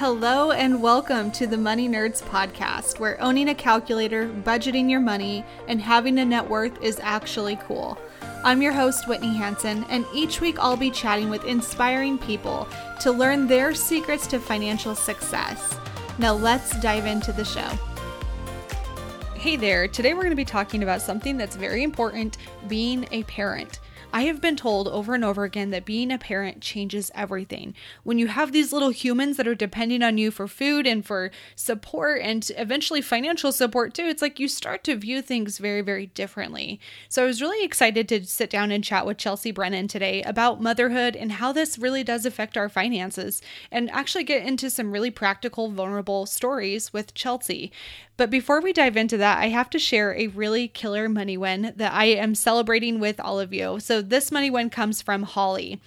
[0.00, 5.44] Hello, and welcome to the Money Nerds podcast, where owning a calculator, budgeting your money,
[5.68, 7.98] and having a net worth is actually cool.
[8.42, 12.66] I'm your host, Whitney Hansen, and each week I'll be chatting with inspiring people
[13.00, 15.76] to learn their secrets to financial success.
[16.18, 17.68] Now, let's dive into the show.
[19.34, 22.38] Hey there, today we're going to be talking about something that's very important
[22.68, 23.80] being a parent.
[24.12, 27.74] I have been told over and over again that being a parent changes everything.
[28.02, 31.30] When you have these little humans that are depending on you for food and for
[31.54, 36.06] support and eventually financial support too, it's like you start to view things very, very
[36.06, 36.80] differently.
[37.08, 40.60] So I was really excited to sit down and chat with Chelsea Brennan today about
[40.60, 43.40] motherhood and how this really does affect our finances
[43.70, 47.70] and actually get into some really practical, vulnerable stories with Chelsea.
[48.20, 51.72] But before we dive into that, I have to share a really killer money win
[51.76, 53.80] that I am celebrating with all of you.
[53.80, 55.80] So this money win comes from Holly.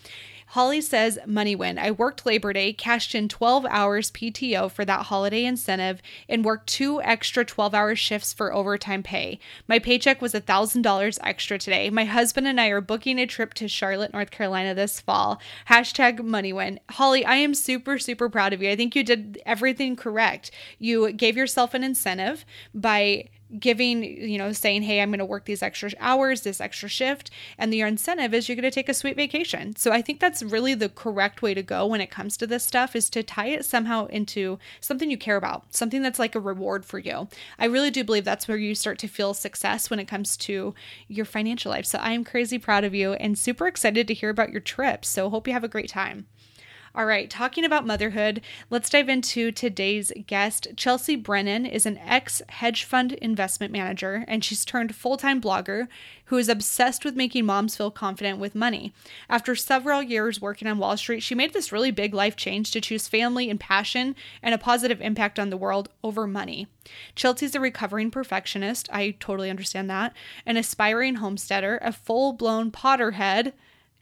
[0.53, 1.79] Holly says, Money win.
[1.79, 5.99] I worked Labor Day, cashed in 12 hours PTO for that holiday incentive,
[6.29, 9.39] and worked two extra 12 hour shifts for overtime pay.
[9.67, 11.89] My paycheck was $1,000 extra today.
[11.89, 15.41] My husband and I are booking a trip to Charlotte, North Carolina this fall.
[15.69, 16.79] Hashtag money win.
[16.91, 18.69] Holly, I am super, super proud of you.
[18.69, 20.51] I think you did everything correct.
[20.77, 25.45] You gave yourself an incentive by giving, you know, saying, hey, I'm going to work
[25.45, 27.29] these extra hours, this extra shift.
[27.57, 29.75] And your incentive is you're going to take a sweet vacation.
[29.75, 32.63] So I think that's really the correct way to go when it comes to this
[32.63, 36.39] stuff is to tie it somehow into something you care about, something that's like a
[36.39, 37.27] reward for you.
[37.59, 40.73] I really do believe that's where you start to feel success when it comes to
[41.07, 41.85] your financial life.
[41.85, 45.05] So I am crazy proud of you and super excited to hear about your trip.
[45.05, 46.27] So hope you have a great time.
[46.95, 50.67] All right, talking about motherhood, let's dive into today's guest.
[50.77, 55.87] Chelsea Brennan is an ex hedge fund investment manager, and she's turned full time blogger
[56.25, 58.93] who is obsessed with making moms feel confident with money.
[59.27, 62.81] After several years working on Wall Street, she made this really big life change to
[62.81, 66.67] choose family and passion and a positive impact on the world over money.
[67.15, 68.87] Chelsea's a recovering perfectionist.
[68.93, 70.13] I totally understand that.
[70.45, 73.53] An aspiring homesteader, a full blown Potterhead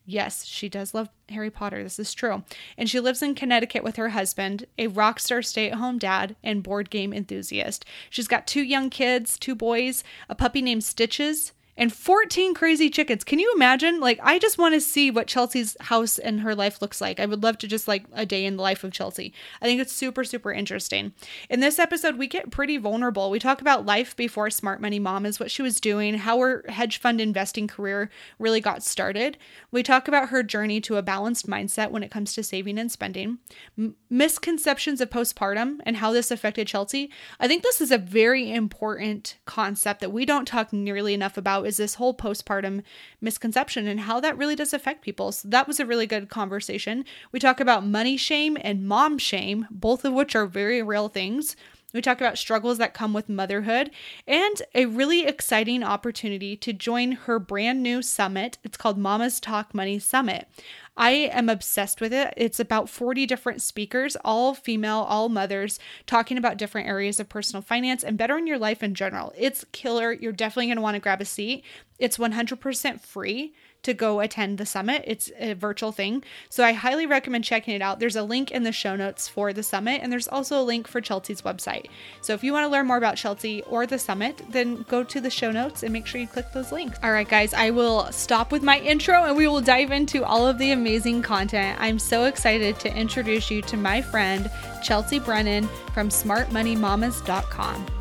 [0.05, 1.83] Yes, she does love Harry Potter.
[1.83, 2.43] This is true.
[2.77, 6.35] And she lives in Connecticut with her husband, a rock star stay at home dad
[6.43, 7.85] and board game enthusiast.
[8.09, 13.23] She's got two young kids, two boys, a puppy named Stitches, and 14 crazy chickens.
[13.23, 13.99] Can you imagine?
[13.99, 17.19] Like, I just want to see what Chelsea's house and her life looks like.
[17.19, 19.33] I would love to just like a day in the life of Chelsea.
[19.63, 21.13] I think it's super, super interesting.
[21.49, 23.31] In this episode, we get pretty vulnerable.
[23.31, 26.63] We talk about life before Smart Money Mom is what she was doing, how her
[26.69, 29.39] hedge fund investing career really got started.
[29.71, 32.91] We talk about her journey to a balanced mindset when it comes to saving and
[32.91, 33.39] spending,
[33.75, 37.09] M- misconceptions of postpartum and how this affected Chelsea.
[37.39, 41.61] I think this is a very important concept that we don't talk nearly enough about
[41.61, 42.83] about is this whole postpartum
[43.21, 45.31] misconception and how that really does affect people.
[45.31, 47.05] So that was a really good conversation.
[47.31, 51.55] We talk about money shame and mom shame, both of which are very real things.
[51.93, 53.91] We talk about struggles that come with motherhood
[54.27, 58.57] and a really exciting opportunity to join her brand new summit.
[58.63, 60.47] It's called Mama's Talk Money Summit.
[60.97, 62.33] I am obsessed with it.
[62.35, 67.61] It's about 40 different speakers, all female, all mothers, talking about different areas of personal
[67.61, 69.33] finance and bettering your life in general.
[69.37, 70.11] It's killer.
[70.11, 71.63] You're definitely going to want to grab a seat.
[71.97, 73.53] It's 100% free
[73.83, 75.03] to go attend the summit.
[75.07, 76.23] It's a virtual thing.
[76.49, 77.99] So I highly recommend checking it out.
[77.99, 80.87] There's a link in the show notes for the summit, and there's also a link
[80.87, 81.87] for Chelsea's website.
[82.21, 85.19] So if you want to learn more about Chelsea or the summit, then go to
[85.21, 86.99] the show notes and make sure you click those links.
[87.03, 90.47] All right, guys, I will stop with my intro and we will dive into all
[90.47, 91.77] of the amazing content.
[91.79, 94.49] I'm so excited to introduce you to my friend,
[94.83, 98.00] Chelsea Brennan from smartmoneymamas.com.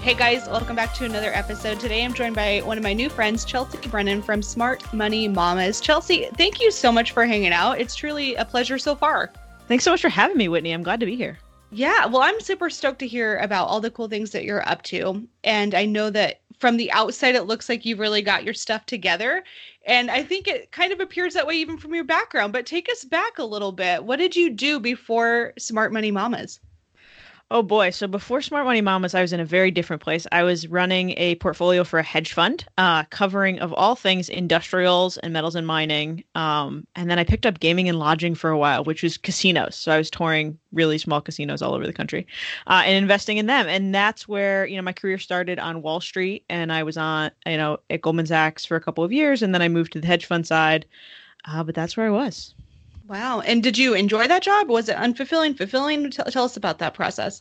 [0.00, 1.80] Hey guys, welcome back to another episode.
[1.80, 5.80] Today I'm joined by one of my new friends, Chelsea Brennan from Smart Money Mamas.
[5.80, 7.80] Chelsea, thank you so much for hanging out.
[7.80, 9.32] It's truly a pleasure so far.
[9.66, 10.72] Thanks so much for having me, Whitney.
[10.72, 11.38] I'm glad to be here.
[11.72, 14.82] Yeah, well, I'm super stoked to hear about all the cool things that you're up
[14.84, 15.26] to.
[15.44, 18.86] And I know that from the outside, it looks like you've really got your stuff
[18.86, 19.44] together.
[19.84, 22.52] And I think it kind of appears that way even from your background.
[22.52, 24.04] But take us back a little bit.
[24.04, 26.60] What did you do before Smart Money Mamas?
[27.50, 27.88] Oh boy.
[27.88, 30.26] So before Smart Money Mamas, I was in a very different place.
[30.30, 35.16] I was running a portfolio for a hedge fund, uh, covering of all things industrials
[35.16, 36.24] and metals and mining.
[36.34, 39.76] Um, and then I picked up gaming and lodging for a while, which was casinos.
[39.76, 42.26] So I was touring really small casinos all over the country
[42.66, 43.66] uh, and investing in them.
[43.66, 46.44] And that's where, you know, my career started on Wall Street.
[46.50, 49.40] And I was on, you know, at Goldman Sachs for a couple of years.
[49.40, 50.84] And then I moved to the hedge fund side.
[51.46, 52.54] Uh, but that's where I was.
[53.08, 53.40] Wow.
[53.40, 54.68] And did you enjoy that job?
[54.68, 56.10] Was it unfulfilling, fulfilling?
[56.10, 57.40] Tell, tell us about that process.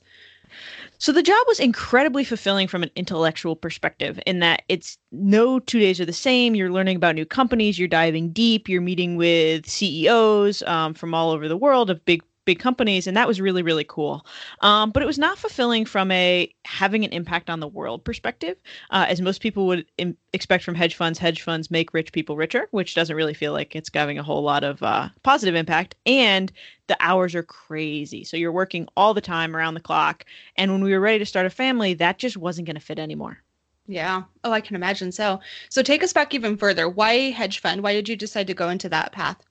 [0.98, 5.80] So the job was incredibly fulfilling from an intellectual perspective in that it's no two
[5.80, 6.56] days are the same.
[6.56, 11.32] You're learning about new companies, you're diving deep, you're meeting with CEOs um, from all
[11.32, 14.26] over the world of big big companies, and that was really really cool.
[14.62, 18.58] Um, but it was not fulfilling from a having an impact on the world perspective,
[18.90, 21.20] uh, as most people would Im- expect from hedge funds.
[21.20, 24.42] Hedge funds make rich people richer, which doesn't really feel like it's having a whole
[24.42, 25.96] lot of uh, positive impact.
[26.08, 26.52] And
[26.88, 30.26] the hours are crazy, so you're working all the time around the clock.
[30.56, 32.98] And when we were ready to start a family, that just wasn't going to fit
[32.98, 33.44] anymore.
[33.88, 34.24] Yeah.
[34.44, 35.40] Oh, I can imagine so.
[35.70, 36.90] So take us back even further.
[36.90, 37.82] Why hedge fund?
[37.84, 39.47] Why did you decide to go into that path?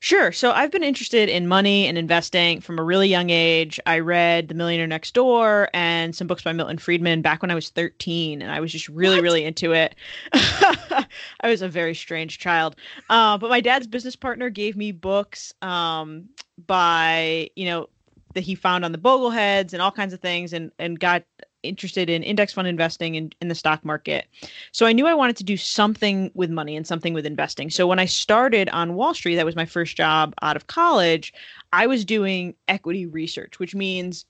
[0.00, 0.32] Sure.
[0.32, 3.80] So I've been interested in money and investing from a really young age.
[3.86, 7.54] I read The Millionaire Next Door and some books by Milton Friedman back when I
[7.54, 9.22] was 13, and I was just really, what?
[9.22, 9.94] really into it.
[10.32, 11.06] I
[11.44, 12.76] was a very strange child.
[13.10, 16.28] Uh, but my dad's business partner gave me books um,
[16.66, 17.88] by, you know,
[18.34, 21.24] that he found on the Bogleheads and all kinds of things and, and got
[21.62, 24.26] interested in index fund investing in, in the stock market.
[24.72, 27.70] So I knew I wanted to do something with money and something with investing.
[27.70, 31.32] So when I started on Wall Street, that was my first job out of college,
[31.72, 34.24] I was doing equity research, which means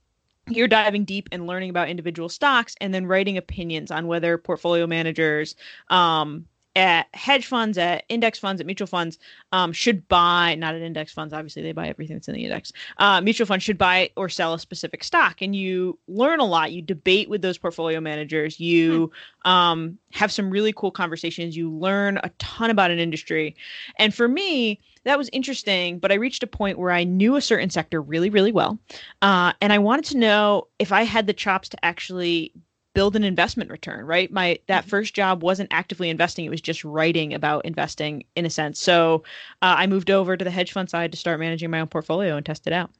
[0.49, 4.87] you're diving deep and learning about individual stocks and then writing opinions on whether portfolio
[4.87, 5.55] managers
[5.91, 6.47] um,
[6.79, 9.19] at hedge funds, at index funds, at mutual funds
[9.51, 12.73] um, should buy, not at index funds, obviously they buy everything that's in the index.
[12.99, 15.43] Uh, mutual funds should buy or sell a specific stock.
[15.43, 16.71] And you learn a lot.
[16.71, 18.61] You debate with those portfolio managers.
[18.61, 19.11] You
[19.45, 19.51] hmm.
[19.51, 21.57] um, have some really cool conversations.
[21.57, 23.57] You learn a ton about an industry.
[23.99, 27.41] And for me, that was interesting, but I reached a point where I knew a
[27.41, 28.79] certain sector really, really well.
[29.21, 32.53] Uh, and I wanted to know if I had the chops to actually
[32.94, 34.90] build an investment return right my that mm-hmm.
[34.90, 39.23] first job wasn't actively investing it was just writing about investing in a sense so
[39.62, 42.37] uh, i moved over to the hedge fund side to start managing my own portfolio
[42.37, 42.90] and test it out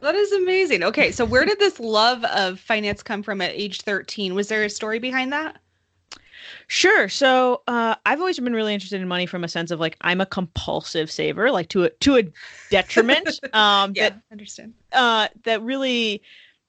[0.00, 3.82] that is amazing okay so where did this love of finance come from at age
[3.82, 5.56] 13 was there a story behind that
[6.66, 7.08] Sure.
[7.08, 10.20] So uh, I've always been really interested in money from a sense of like I'm
[10.20, 12.22] a compulsive saver, like to a to a
[12.70, 13.40] detriment.
[13.54, 14.74] Um, yeah, that, understand.
[14.92, 16.22] Uh, that really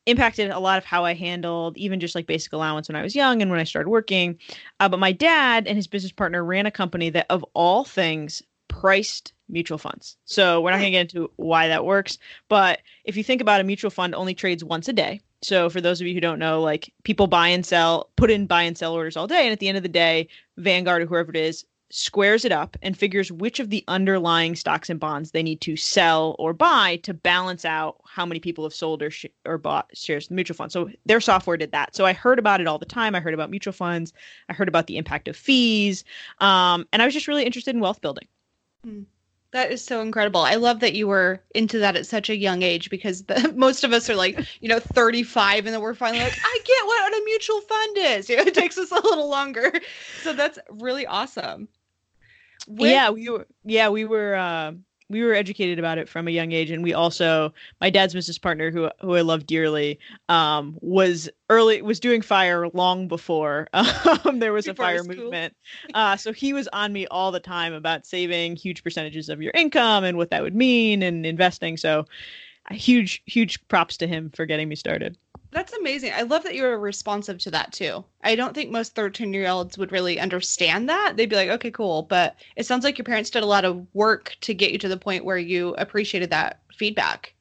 [0.05, 3.15] impacted a lot of how I handled even just like basic allowance when I was
[3.15, 4.37] young and when I started working.
[4.79, 8.41] Uh, but my dad and his business partner ran a company that, of all things,
[8.67, 10.17] priced mutual funds.
[10.25, 12.17] So we're not going to get into why that works.
[12.49, 15.21] But if you think about a mutual fund only trades once a day.
[15.41, 18.47] So for those of you who don't know, like people buy and sell, put in
[18.47, 19.43] buy and sell orders all day.
[19.43, 22.75] And at the end of the day, Vanguard or whoever it is squares it up
[22.81, 26.97] and figures which of the underlying stocks and bonds they need to sell or buy
[26.97, 30.35] to balance out how many people have sold or, sh- or bought shares of the
[30.35, 30.71] mutual fund.
[30.71, 31.95] So their software did that.
[31.95, 33.13] So I heard about it all the time.
[33.13, 34.13] I heard about mutual funds.
[34.49, 36.03] I heard about the impact of fees.
[36.39, 38.27] Um, and I was just really interested in wealth building.
[38.83, 39.03] Hmm.
[39.55, 40.41] That is so incredible.
[40.41, 43.85] I love that you were into that at such a young age because the, most
[43.85, 47.13] of us are like, you know, 35 and then we're finally like, I get what
[47.13, 48.29] a mutual fund is.
[48.45, 49.71] It takes us a little longer.
[50.23, 51.69] So that's really awesome.
[52.67, 54.73] Yeah, we were yeah, we were uh,
[55.09, 58.37] we were educated about it from a young age and we also my dad's business
[58.37, 64.39] partner who who I love dearly um, was early was doing fire long before um,
[64.39, 65.55] there was before a fire movement.
[65.93, 69.51] Uh, so he was on me all the time about saving huge percentages of your
[69.53, 71.77] income and what that would mean and investing.
[71.77, 72.05] So
[72.73, 75.17] huge huge props to him for getting me started
[75.55, 76.11] that's amazing.
[76.13, 78.03] I love that you're responsive to that too.
[78.21, 81.13] I don't think most 13 year olds would really understand that.
[81.15, 82.03] They'd be like, okay, cool.
[82.03, 84.89] But it sounds like your parents did a lot of work to get you to
[84.89, 87.33] the point where you appreciated that feedback.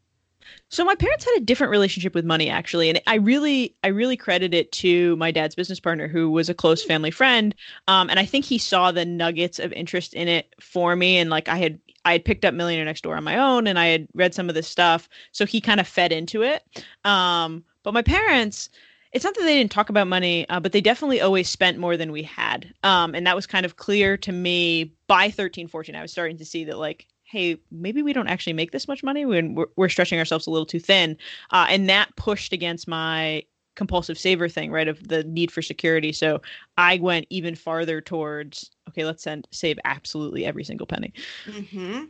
[0.69, 4.17] So my parents had a different relationship with money actually, and I really, I really
[4.17, 7.55] credit it to my dad's business partner, who was a close family friend.
[7.89, 11.31] Um, and I think he saw the nuggets of interest in it for me, and
[11.31, 13.87] like I had, I had picked up Millionaire Next Door on my own, and I
[13.87, 16.63] had read some of this stuff, so he kind of fed into it.
[17.05, 18.69] Um, but my parents,
[19.13, 21.97] it's not that they didn't talk about money, uh, but they definitely always spent more
[21.97, 22.73] than we had.
[22.83, 25.95] Um, and that was kind of clear to me by 13, 14.
[25.95, 29.03] I was starting to see that, like, hey, maybe we don't actually make this much
[29.03, 31.17] money when we're, we're stretching ourselves a little too thin.
[31.51, 33.43] Uh, and that pushed against my
[33.75, 34.89] compulsive saver thing, right?
[34.89, 36.13] Of the need for security.
[36.13, 36.41] So
[36.77, 41.13] I went even farther towards, okay, let's send, save absolutely every single penny.
[41.47, 42.05] Mm-hmm.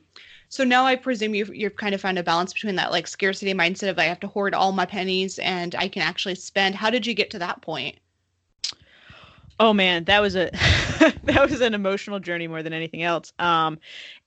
[0.48, 3.52] So now I presume you've you've kind of found a balance between that like scarcity
[3.54, 6.76] mindset of I have to hoard all my pennies and I can actually spend.
[6.76, 7.96] How did you get to that point?
[9.58, 10.50] Oh man, that was a
[11.24, 13.32] that was an emotional journey more than anything else.
[13.38, 13.78] Um,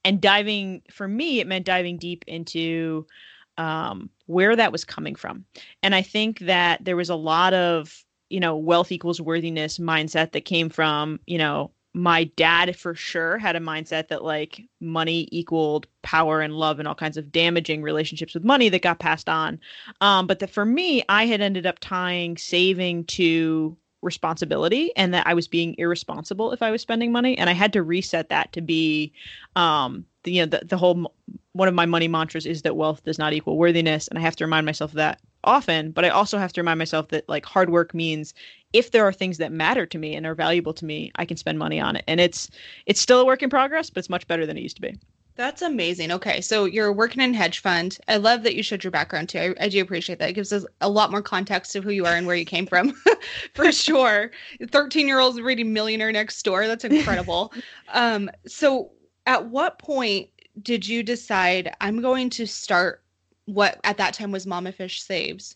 [0.04, 3.08] and diving for me, it meant diving deep into
[3.58, 5.44] um, where that was coming from.
[5.84, 10.34] And I think that there was a lot of you know wealth equals worthiness mindset
[10.34, 15.28] that came from you know my dad for sure had a mindset that like money
[15.32, 19.28] equaled power and love and all kinds of damaging relationships with money that got passed
[19.28, 19.60] on.
[20.00, 25.26] Um, but that for me, I had ended up tying saving to responsibility and that
[25.26, 27.36] I was being irresponsible if I was spending money.
[27.38, 29.12] And I had to reset that to be,
[29.56, 31.14] um, the, you know, the, the whole,
[31.54, 34.10] one of my money mantras is that wealth does not equal worthiness.
[34.10, 36.78] And I have to remind myself of that often, but I also have to remind
[36.78, 38.34] myself that like hard work means
[38.74, 41.38] if there are things that matter to me and are valuable to me, I can
[41.38, 42.04] spend money on it.
[42.08, 42.50] And it's
[42.86, 45.00] it's still a work in progress, but it's much better than it used to be.
[45.38, 46.12] That's amazing.
[46.12, 48.00] Okay, so you're working in hedge fund.
[48.08, 49.56] I love that you showed your background too.
[49.60, 50.32] I, I do appreciate that.
[50.32, 52.66] It gives us a lot more context of who you are and where you came
[52.66, 53.00] from,
[53.54, 54.32] for sure.
[54.72, 56.66] Thirteen year olds reading Millionaire Next Door.
[56.68, 57.54] That's incredible.
[57.94, 58.92] um, so,
[59.28, 60.30] at what point
[60.64, 63.04] did you decide I'm going to start
[63.46, 65.56] what at that time was Mama Fish Saves.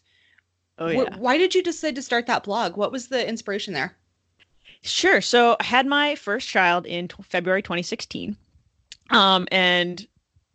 [0.78, 1.18] Oh yeah.
[1.18, 2.78] Why did you decide to start that blog?
[2.78, 3.96] What was the inspiration there?
[4.84, 5.22] Sure.
[5.22, 8.36] So I had my first child in t- February 2016.
[9.12, 10.08] Um, and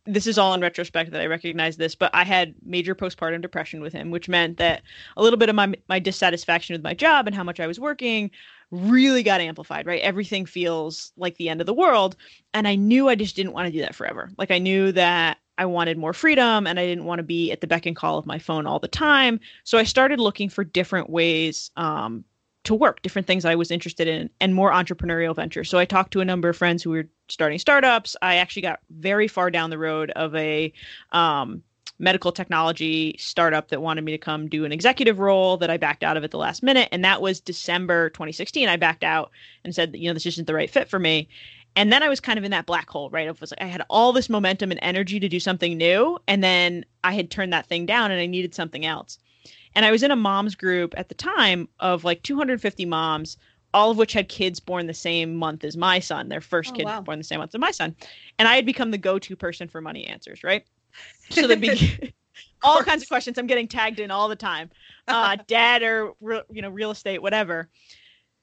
[0.06, 3.80] this is all in retrospect that I recognize this, but I had major postpartum depression
[3.80, 4.82] with him, which meant that
[5.16, 7.78] a little bit of my my dissatisfaction with my job and how much I was
[7.78, 8.30] working
[8.70, 10.02] really got amplified, right?
[10.02, 12.16] Everything feels like the end of the world,
[12.54, 14.30] and I knew I just didn't want to do that forever.
[14.38, 17.60] Like I knew that I wanted more freedom and I didn't want to be at
[17.60, 19.40] the beck and call of my phone all the time.
[19.64, 22.24] So I started looking for different ways um,
[22.64, 25.70] to work, different things I was interested in, and more entrepreneurial ventures.
[25.70, 28.16] So I talked to a number of friends who were starting startups.
[28.20, 30.72] I actually got very far down the road of a
[31.12, 31.62] um,
[31.98, 36.02] medical technology startup that wanted me to come do an executive role that I backed
[36.02, 36.88] out of at the last minute.
[36.92, 38.68] And that was December 2016.
[38.68, 39.30] I backed out
[39.64, 41.28] and said, you know, this isn't the right fit for me
[41.76, 43.28] and then I was kind of in that black hole, right?
[43.28, 46.42] It was like I had all this momentum and energy to do something new, and
[46.42, 49.18] then I had turned that thing down, and I needed something else.
[49.74, 53.36] And I was in a moms group at the time of like 250 moms,
[53.74, 56.30] all of which had kids born the same month as my son.
[56.30, 57.02] Their first oh, kid wow.
[57.02, 57.94] born the same month as my son,
[58.38, 60.64] and I had become the go-to person for money answers, right?
[61.30, 62.12] So the be-
[62.62, 64.70] all kinds of questions I'm getting tagged in all the time,
[65.08, 66.14] uh, dad or
[66.50, 67.68] you know real estate, whatever.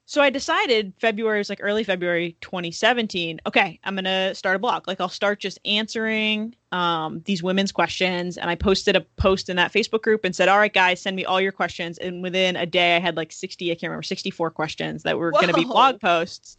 [0.06, 3.40] So I decided February was like early February 2017.
[3.48, 4.88] Okay, I'm gonna start a blog.
[4.88, 8.38] Like I'll start just answering um, these women's questions.
[8.38, 11.16] And I posted a post in that Facebook group and said, "All right, guys, send
[11.16, 13.72] me all your questions." And within a day, I had like 60.
[13.72, 16.58] I can't remember 64 questions that were going to be blog posts.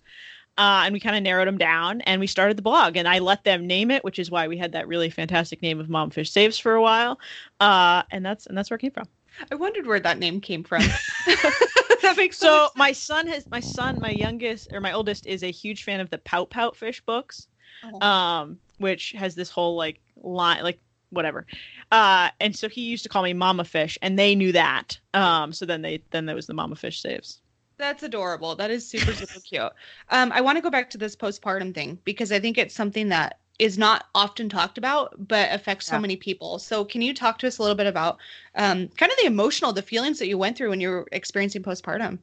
[0.56, 3.18] Uh, and we kind of narrowed them down and we started the blog and i
[3.18, 6.10] let them name it which is why we had that really fantastic name of mom
[6.10, 7.18] fish saves for a while
[7.60, 9.08] uh, and that's and that's where it came from.
[9.50, 10.82] I wondered where that name came from.
[12.04, 15.50] That makes so my son has my son my youngest or my oldest is a
[15.50, 17.48] huge fan of the pout pout fish books
[17.82, 18.06] oh.
[18.06, 21.46] um which has this whole like line like whatever.
[21.90, 25.52] Uh and so he used to call me mama fish and they knew that um
[25.52, 27.40] so then they then there was the mama fish saves
[27.76, 28.54] that's adorable.
[28.54, 29.72] That is super, super cute.
[30.10, 33.08] Um, I want to go back to this postpartum thing because I think it's something
[33.08, 36.00] that is not often talked about but affects so yeah.
[36.00, 38.18] many people so can you talk to us a little bit about
[38.56, 41.62] um, kind of the emotional the feelings that you went through when you were experiencing
[41.62, 42.18] postpartum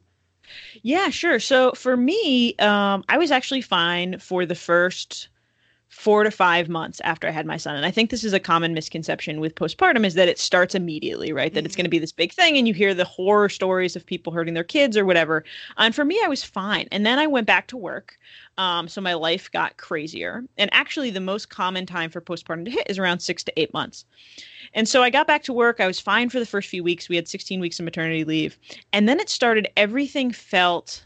[0.82, 5.28] yeah sure so for me um, i was actually fine for the first
[5.92, 7.76] four to five months after I had my son.
[7.76, 11.34] And I think this is a common misconception with postpartum is that it starts immediately,
[11.34, 11.52] right?
[11.52, 11.66] That mm-hmm.
[11.66, 14.32] it's going to be this big thing and you hear the horror stories of people
[14.32, 15.44] hurting their kids or whatever.
[15.76, 16.88] And for me, I was fine.
[16.90, 18.18] And then I went back to work.
[18.56, 20.44] Um, so my life got crazier.
[20.56, 23.72] And actually, the most common time for postpartum to hit is around six to eight
[23.74, 24.06] months.
[24.72, 25.78] And so I got back to work.
[25.78, 27.10] I was fine for the first few weeks.
[27.10, 28.58] We had 16 weeks of maternity leave.
[28.94, 31.04] And then it started, everything felt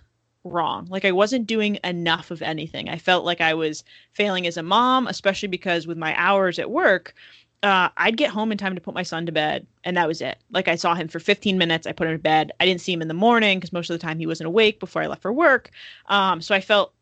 [0.50, 0.86] wrong.
[0.88, 2.88] Like I wasn't doing enough of anything.
[2.88, 6.70] I felt like I was failing as a mom, especially because with my hours at
[6.70, 7.14] work,
[7.62, 10.20] uh, I'd get home in time to put my son to bed, and that was
[10.20, 10.38] it.
[10.50, 12.52] Like I saw him for 15 minutes, I put him to bed.
[12.60, 14.78] I didn't see him in the morning because most of the time he wasn't awake
[14.78, 15.70] before I left for work.
[16.06, 16.92] Um, so I felt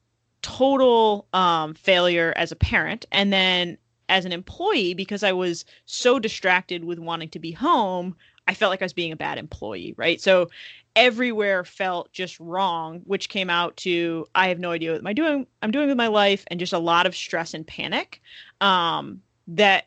[0.42, 6.18] total um, failure as a parent, and then as an employee because I was so
[6.18, 8.16] distracted with wanting to be home.
[8.46, 10.20] I felt like I was being a bad employee, right?
[10.20, 10.50] So
[10.96, 15.12] everywhere felt just wrong, which came out to I have no idea what am I
[15.12, 18.20] doing I'm doing with my life and just a lot of stress and panic
[18.60, 19.86] um, that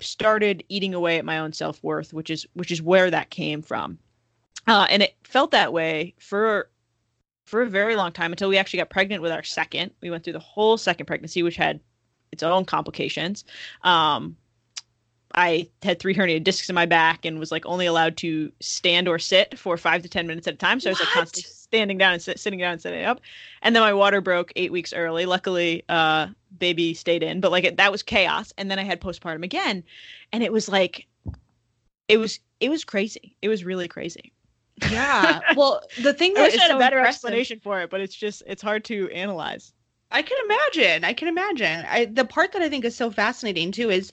[0.00, 3.98] started eating away at my own self-worth, which is which is where that came from.
[4.66, 6.70] Uh, and it felt that way for
[7.46, 9.90] for a very long time until we actually got pregnant with our second.
[10.02, 11.80] We went through the whole second pregnancy, which had
[12.30, 13.44] its own complications.
[13.82, 14.36] Um,
[15.34, 19.08] I had three herniated discs in my back and was like only allowed to stand
[19.08, 20.80] or sit for five to ten minutes at a time.
[20.80, 20.98] So what?
[20.98, 23.20] I was like constantly standing down and sit, sitting down and sitting up.
[23.62, 25.26] And then my water broke eight weeks early.
[25.26, 28.52] Luckily, uh, baby stayed in, but like it, that was chaos.
[28.56, 29.84] And then I had postpartum again,
[30.32, 31.06] and it was like,
[32.08, 33.36] it was it was crazy.
[33.42, 34.32] It was really crazy.
[34.90, 35.40] Yeah.
[35.56, 38.00] Well, the thing that I wish I had so a better explanation for it, but
[38.00, 39.72] it's just it's hard to analyze
[40.10, 41.04] I can imagine.
[41.04, 41.84] I can imagine.
[41.88, 44.10] I, the part that I think is so fascinating too is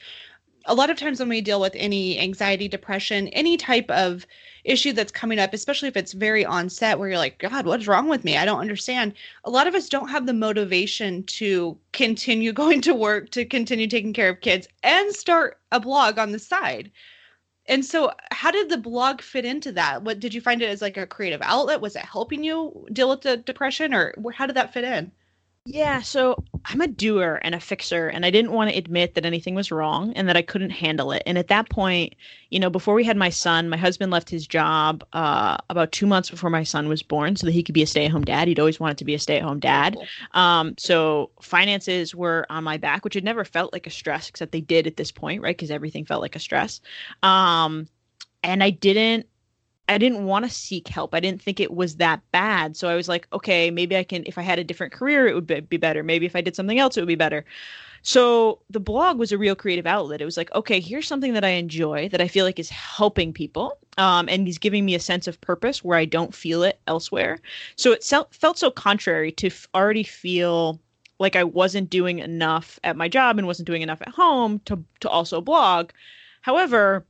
[0.67, 4.25] a lot of times when we deal with any anxiety, depression, any type of
[4.63, 8.10] issue that's coming up, especially if it's very onset where you're like, God, what's wrong
[8.10, 8.36] with me?
[8.36, 9.13] I don't understand.
[9.43, 13.88] A lot of us don't have the motivation to continue going to work, to continue
[13.88, 16.91] taking care of kids, and start a blog on the side.
[17.67, 20.03] And so, how did the blog fit into that?
[20.03, 21.81] What did you find it as like a creative outlet?
[21.81, 25.12] Was it helping you deal with the depression, or how did that fit in?
[25.67, 29.25] Yeah, so I'm a doer and a fixer, and I didn't want to admit that
[29.25, 31.24] anything was wrong and that I couldn't handle it.
[31.25, 32.13] And at that point,
[32.51, 36.05] you know, before we had my son, my husband left his job uh, about two
[36.05, 38.24] months before my son was born so that he could be a stay at home
[38.24, 38.48] dad.
[38.48, 39.98] He'd always wanted to be a stay at home dad.
[40.34, 44.51] Um, so finances were on my back, which had never felt like a stress, except
[44.51, 45.57] they did at this point, right?
[45.57, 46.79] Because everything felt like a stress.
[47.24, 47.88] Um,
[48.43, 49.27] and I didn't
[49.88, 51.13] I didn't want to seek help.
[51.13, 52.75] I didn't think it was that bad.
[52.75, 55.36] So I was like, okay, maybe I can, if I had a different career, it
[55.36, 56.04] would be better.
[56.04, 57.46] Maybe if I did something else, it would be better.
[58.01, 60.22] So the blog was a real creative outlet.
[60.22, 63.34] It was like, okay, here's something that I enjoy that I feel like is helping
[63.34, 63.77] people.
[63.98, 67.39] Um, and he's giving me a sense of purpose where I don't feel it elsewhere.
[67.75, 70.80] So it felt so contrary to already feel
[71.18, 74.84] like I wasn't doing enough at my job and wasn't doing enough at home to,
[75.00, 75.92] to also blog.
[76.42, 77.06] However,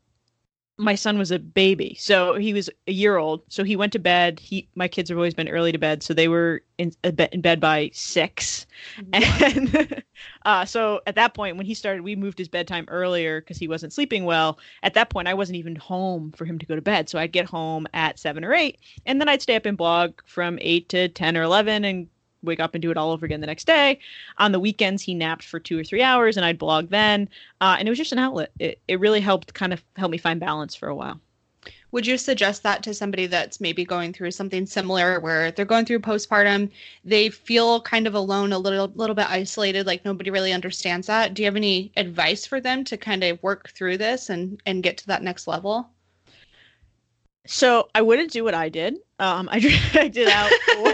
[0.77, 3.99] my son was a baby so he was a year old so he went to
[3.99, 4.39] bed.
[4.39, 7.59] He my kids have always been early to bed so they were in, in bed
[7.61, 8.65] by six.
[9.13, 10.03] And
[10.45, 13.67] uh, so at that point when he started we moved his bedtime earlier because he
[13.67, 14.59] wasn't sleeping well.
[14.83, 17.31] At that point i wasn't even home for him to go to bed so i'd
[17.31, 20.89] get home at seven or eight and then i'd stay up and blog from eight
[20.89, 22.07] to 10 or 11 and
[22.45, 23.99] wake up and do it all over again the next day.
[24.37, 27.29] On the weekends, he napped for two or three hours, and I'd blog then.
[27.61, 28.51] Uh, and it was just an outlet.
[28.59, 31.19] It, it really helped kind of help me find balance for a while.
[31.95, 35.85] Would you suggest that to somebody that's maybe going through something similar, where they're going
[35.85, 36.69] through postpartum,
[37.05, 41.33] they feel kind of alone, a little little bit isolated, like nobody really understands that?
[41.33, 44.83] Do you have any advice for them to kind of work through this and and
[44.83, 45.89] get to that next level?
[47.47, 48.97] So I wouldn't do what I did.
[49.19, 50.51] Um, I dragged it out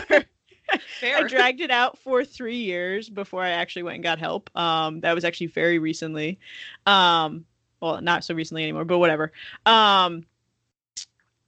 [0.07, 0.23] for
[1.03, 4.49] I dragged it out for three years before I actually went and got help.
[4.55, 6.39] Um, that was actually very recently.
[6.85, 7.45] Um,
[7.81, 9.31] well, not so recently anymore, but whatever.
[9.65, 10.25] Um,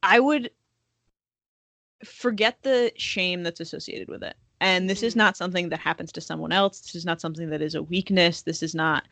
[0.01, 0.51] I would
[2.03, 4.35] forget the shame that's associated with it.
[4.59, 5.17] And this is mm.
[5.17, 6.79] not something that happens to someone else.
[6.79, 8.41] This is not something that is a weakness.
[8.41, 9.03] This is not,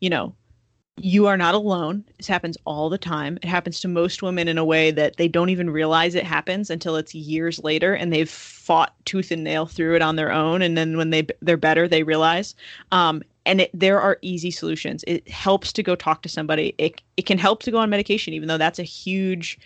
[0.00, 0.34] you know,
[0.98, 2.04] you are not alone.
[2.16, 3.38] This happens all the time.
[3.42, 6.70] It happens to most women in a way that they don't even realize it happens
[6.70, 10.62] until it's years later and they've fought tooth and nail through it on their own.
[10.62, 12.54] And then when they they're better, they realize.
[12.92, 15.04] Um, and it, there are easy solutions.
[15.06, 16.74] It helps to go talk to somebody.
[16.78, 19.58] It it can help to go on medication, even though that's a huge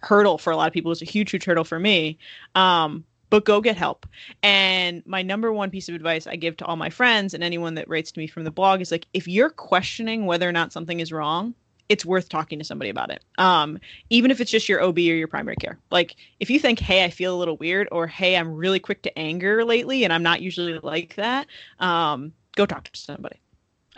[0.00, 0.92] hurdle for a lot of people.
[0.92, 2.18] It's a huge, huge hurdle for me.
[2.54, 4.06] Um, but go get help.
[4.42, 7.74] And my number one piece of advice I give to all my friends and anyone
[7.76, 10.72] that writes to me from the blog is like, if you're questioning whether or not
[10.72, 11.54] something is wrong,
[11.88, 13.24] it's worth talking to somebody about it.
[13.38, 13.78] Um,
[14.10, 15.78] even if it's just your OB or your primary care.
[15.90, 19.02] Like if you think, hey, I feel a little weird, or hey, I'm really quick
[19.02, 21.46] to anger lately, and I'm not usually like that,
[21.80, 23.40] um, go talk to somebody.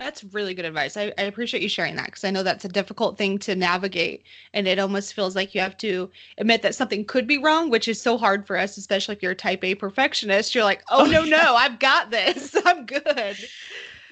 [0.02, 0.96] That's really good advice.
[0.96, 4.24] I, I appreciate you sharing that because I know that's a difficult thing to navigate.
[4.52, 7.86] And it almost feels like you have to admit that something could be wrong, which
[7.86, 10.56] is so hard for us, especially if you're a type A perfectionist.
[10.56, 11.36] You're like, oh, oh no, yeah.
[11.36, 12.56] no, I've got this.
[12.66, 13.36] I'm good.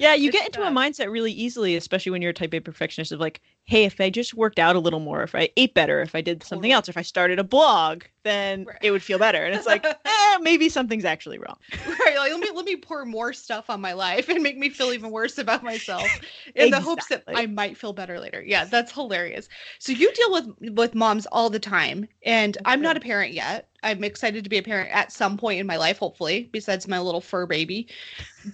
[0.00, 3.12] Yeah, you get into a mindset really easily, especially when you're a type A perfectionist
[3.12, 6.00] of like, hey, if I just worked out a little more, if I ate better,
[6.00, 8.78] if I did something else, if I started a blog, then right.
[8.82, 9.44] it would feel better.
[9.44, 11.56] And it's like, eh, maybe something's actually wrong.
[11.86, 12.16] Right.
[12.16, 14.92] Like, let me let me pour more stuff on my life and make me feel
[14.92, 16.02] even worse about myself
[16.54, 16.70] in exactly.
[16.70, 18.42] the hopes that I might feel better later.
[18.42, 19.50] Yeah, that's hilarious.
[19.80, 22.56] So you deal with with moms all the time, and.
[22.64, 23.68] I'm not a parent yet.
[23.82, 27.00] I'm excited to be a parent at some point in my life, hopefully, besides my
[27.00, 27.88] little fur baby.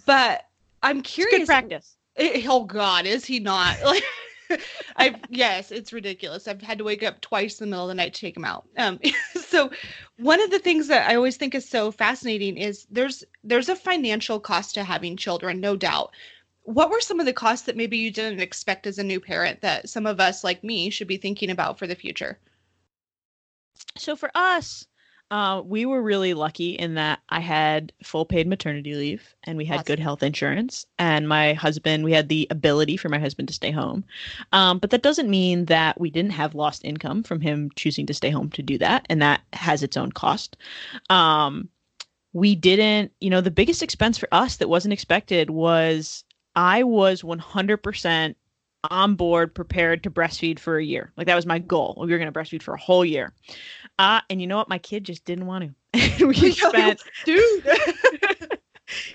[0.07, 0.47] But
[0.83, 1.41] I'm curious.
[1.41, 1.97] It's good practice.
[2.17, 3.77] It, oh God, is he not?
[4.49, 4.63] Like,
[4.97, 6.47] I yes, it's ridiculous.
[6.47, 8.45] I've had to wake up twice in the middle of the night to take him
[8.45, 8.65] out.
[8.77, 9.01] Um,
[9.35, 9.71] so
[10.19, 13.75] one of the things that I always think is so fascinating is there's there's a
[13.75, 16.13] financial cost to having children, no doubt.
[16.63, 19.63] What were some of the costs that maybe you didn't expect as a new parent
[19.63, 22.39] that some of us like me should be thinking about for the future?
[23.97, 24.87] So for us,
[25.31, 29.65] uh, we were really lucky in that I had full paid maternity leave and we
[29.65, 29.87] had awesome.
[29.87, 30.87] good health insurance.
[30.99, 34.05] And my husband, we had the ability for my husband to stay home.
[34.53, 38.15] Um, but that doesn't mean that we didn't have lost income from him choosing to
[38.15, 39.05] stay home to do that.
[39.11, 40.57] And that has its own cost.
[41.11, 41.69] Um,
[42.33, 46.23] we didn't, you know, the biggest expense for us that wasn't expected was
[46.55, 48.35] I was 100%
[48.91, 51.13] on board, prepared to breastfeed for a year.
[51.17, 51.97] Like that was my goal.
[52.01, 53.33] We were going to breastfeed for a whole year.
[53.99, 54.69] Uh, and you know what?
[54.69, 56.27] My kid just didn't want to.
[56.27, 57.67] we spent, dude.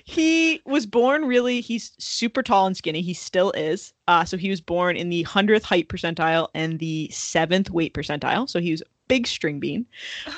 [0.04, 4.50] he was born really he's super tall and skinny he still is uh, so he
[4.50, 8.82] was born in the 100th height percentile and the 7th weight percentile so he was
[8.82, 9.86] a big string bean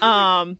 [0.03, 0.57] um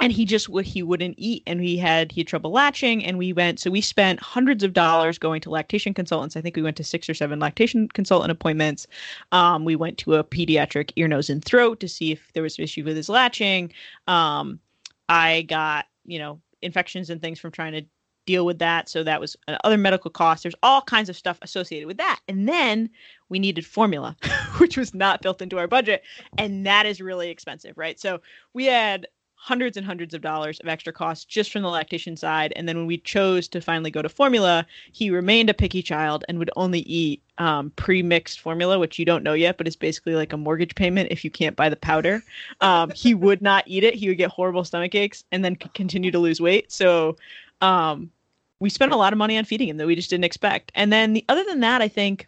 [0.00, 3.32] and he just he wouldn't eat and he had he had trouble latching and we
[3.32, 6.36] went so we spent hundreds of dollars going to lactation consultants.
[6.36, 8.86] I think we went to six or seven lactation consultant appointments.
[9.32, 12.58] Um, we went to a pediatric ear nose and throat to see if there was
[12.58, 13.72] an issue with his latching.
[14.06, 14.60] Um,
[15.08, 17.82] i got you know infections and things from trying to
[18.26, 20.42] deal with that so that was other medical costs.
[20.42, 22.20] There's all kinds of stuff associated with that.
[22.28, 22.90] And then
[23.30, 24.18] we needed formula
[24.58, 26.02] which was not built into our budget
[26.36, 27.98] and that is really expensive right?
[27.98, 28.20] So
[28.52, 29.06] we had
[29.40, 32.52] hundreds and hundreds of dollars of extra costs just from the lactation side.
[32.56, 36.24] And then when we chose to finally go to formula, he remained a picky child
[36.28, 40.16] and would only eat um, pre-mixed formula, which you don't know yet, but it's basically
[40.16, 42.20] like a mortgage payment if you can't buy the powder.
[42.60, 43.94] Um, he would not eat it.
[43.94, 46.72] He would get horrible stomach aches and then continue to lose weight.
[46.72, 47.16] So
[47.60, 48.10] um,
[48.58, 50.72] we spent a lot of money on feeding him that we just didn't expect.
[50.74, 52.26] And then the other than that, I think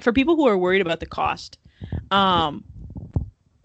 [0.00, 1.58] for people who are worried about the cost,
[2.10, 2.64] um,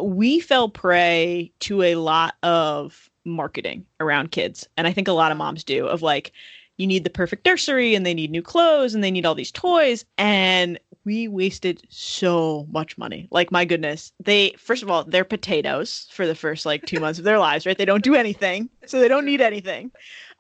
[0.01, 4.67] we fell prey to a lot of marketing around kids.
[4.77, 6.31] And I think a lot of moms do of like,
[6.77, 9.51] you need the perfect nursery and they need new clothes and they need all these
[9.51, 10.05] toys.
[10.17, 13.27] And we wasted so much money.
[13.31, 14.13] Like, my goodness.
[14.23, 17.65] They, first of all, they're potatoes for the first like two months of their lives,
[17.65, 17.77] right?
[17.77, 18.69] They don't do anything.
[18.85, 19.91] So they don't need anything.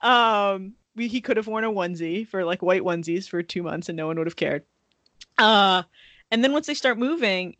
[0.01, 3.89] Um, we, he could have worn a onesie for like white onesies for two months
[3.89, 4.63] and no one would have cared.
[5.37, 5.83] Uh,
[6.31, 7.55] and then once they start moving,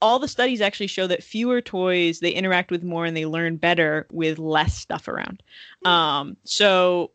[0.00, 3.56] all the studies actually show that fewer toys they interact with more and they learn
[3.56, 5.42] better with less stuff around.
[5.84, 5.88] Mm-hmm.
[5.88, 7.10] Um, so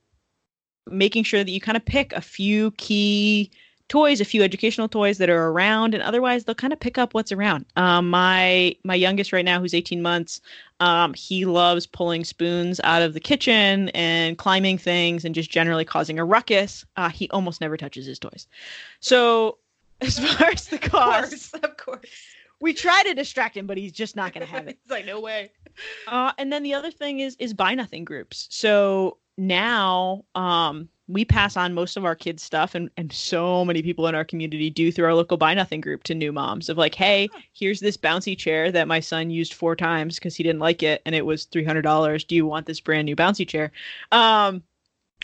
[0.88, 3.52] making sure that you kind of pick a few key
[3.88, 7.13] toys, a few educational toys that are around, and otherwise they'll kind of pick up
[7.13, 7.65] what's around.
[7.76, 10.41] Um, my my youngest right now, who's 18 months,
[10.80, 15.86] um, he loves pulling spoons out of the kitchen and climbing things and just generally
[15.86, 16.86] causing a ruckus.
[16.98, 18.48] Uh, he almost never touches his toys.
[19.00, 19.58] So
[20.02, 22.10] as far as the cost, of course, of course
[22.63, 24.80] we try to distract him, but he's just not going to have it.
[24.84, 25.52] it's like no way.
[26.08, 28.47] Uh, and then the other thing is is buy nothing groups.
[28.49, 33.82] So now um, we pass on most of our kids' stuff, and and so many
[33.82, 36.78] people in our community do through our local buy nothing group to new moms of
[36.78, 40.62] like, hey, here's this bouncy chair that my son used four times because he didn't
[40.62, 42.23] like it, and it was three hundred dollars.
[42.23, 43.73] Do you want this brand new bouncy chair?
[44.13, 44.63] Um,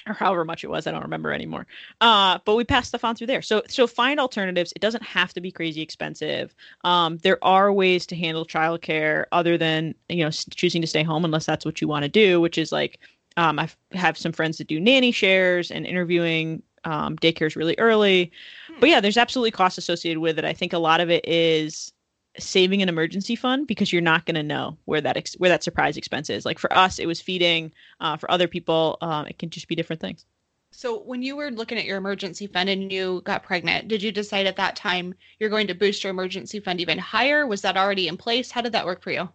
[0.07, 1.65] or however much it was i don't remember anymore.
[2.01, 3.41] Uh, but we passed stuff on through there.
[3.41, 4.71] So so find alternatives.
[4.75, 6.53] It doesn't have to be crazy expensive.
[6.83, 11.25] Um, there are ways to handle childcare other than you know choosing to stay home
[11.25, 12.99] unless that's what you want to do which is like
[13.37, 18.31] um, i have some friends that do nanny shares and interviewing um, daycares really early.
[18.67, 18.75] Hmm.
[18.79, 20.45] but yeah there's absolutely costs associated with it.
[20.45, 21.91] I think a lot of it is
[22.39, 25.63] saving an emergency fund because you're not going to know where that ex- where that
[25.63, 26.45] surprise expense is.
[26.45, 27.71] Like for us, it was feeding.
[27.99, 30.25] Uh, for other people, um, it can just be different things.
[30.71, 34.11] So when you were looking at your emergency fund and you got pregnant, did you
[34.11, 37.47] decide at that time you're going to boost your emergency fund even higher?
[37.47, 38.51] Was that already in place?
[38.51, 39.29] How did that work for you?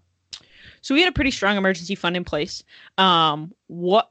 [0.80, 2.62] So we had a pretty strong emergency fund in place.
[2.98, 4.10] Um, what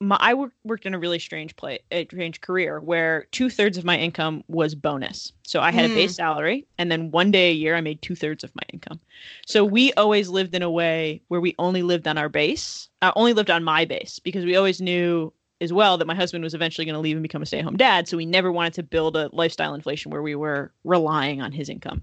[0.00, 0.34] my, I
[0.64, 4.44] worked in a really strange play, a strange career where two thirds of my income
[4.48, 5.32] was bonus.
[5.42, 5.92] So I had mm.
[5.92, 6.16] a base hmm.
[6.16, 9.00] salary, and then one day a year I made two thirds of my income.
[9.46, 13.12] So we always lived in a way where we only lived on our base, uh,
[13.16, 16.54] only lived on my base because we always knew as well that my husband was
[16.54, 19.16] eventually going to leave and become a stay-at-home dad so we never wanted to build
[19.16, 22.00] a lifestyle inflation where we were relying on his income.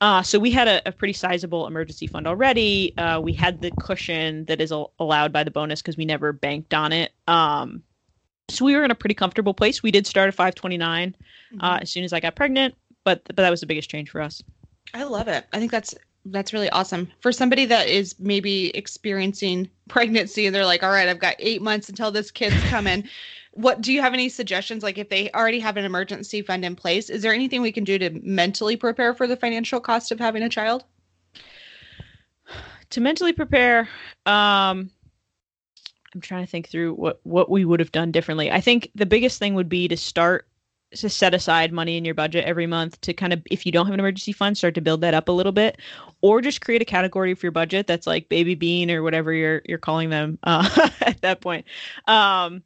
[0.00, 2.96] Uh, so we had a, a, pretty sizable emergency fund already.
[2.96, 6.32] Uh, we had the cushion that is al- allowed by the bonus because we never
[6.32, 7.12] banked on it.
[7.26, 7.82] Um,
[8.48, 9.82] so we were in a pretty comfortable place.
[9.82, 11.16] We did start at 529
[11.60, 11.82] uh, mm-hmm.
[11.82, 14.42] as soon as i got pregnant but but that was the biggest change for us.
[14.92, 15.46] I love it.
[15.52, 15.94] I think that's
[16.26, 17.10] that's really awesome.
[17.20, 21.60] For somebody that is maybe experiencing pregnancy and they're like all right i've got eight
[21.60, 23.08] months until this kid's coming.
[23.52, 24.82] What do you have any suggestions?
[24.82, 27.84] Like if they already have an emergency fund in place is there anything we can
[27.84, 30.84] do to mentally prepare for the financial cost of having a child?
[32.90, 33.88] To mentally prepare
[34.26, 34.90] um
[36.14, 38.50] i'm trying to think through what what we would have done differently.
[38.50, 40.46] I think the biggest thing would be to start
[40.92, 43.86] to set aside money in your budget every month to kind of if you don't
[43.86, 45.78] have an emergency fund start to build that up a little bit
[46.20, 49.62] or just create a category for your budget that's like baby bean or whatever you're
[49.64, 51.66] you're calling them uh, at that point
[52.06, 52.62] um,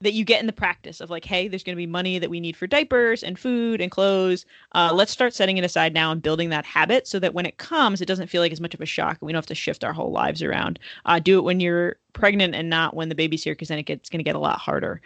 [0.00, 2.30] that you get in the practice of like hey there's going to be money that
[2.30, 6.10] we need for diapers and food and clothes uh, let's start setting it aside now
[6.10, 8.74] and building that habit so that when it comes it doesn't feel like as much
[8.74, 10.78] of a shock and we don't have to shift our whole lives around.
[11.04, 13.82] Uh, do it when you're pregnant and not when the baby's here because then it
[13.82, 15.02] gets going to get a lot harder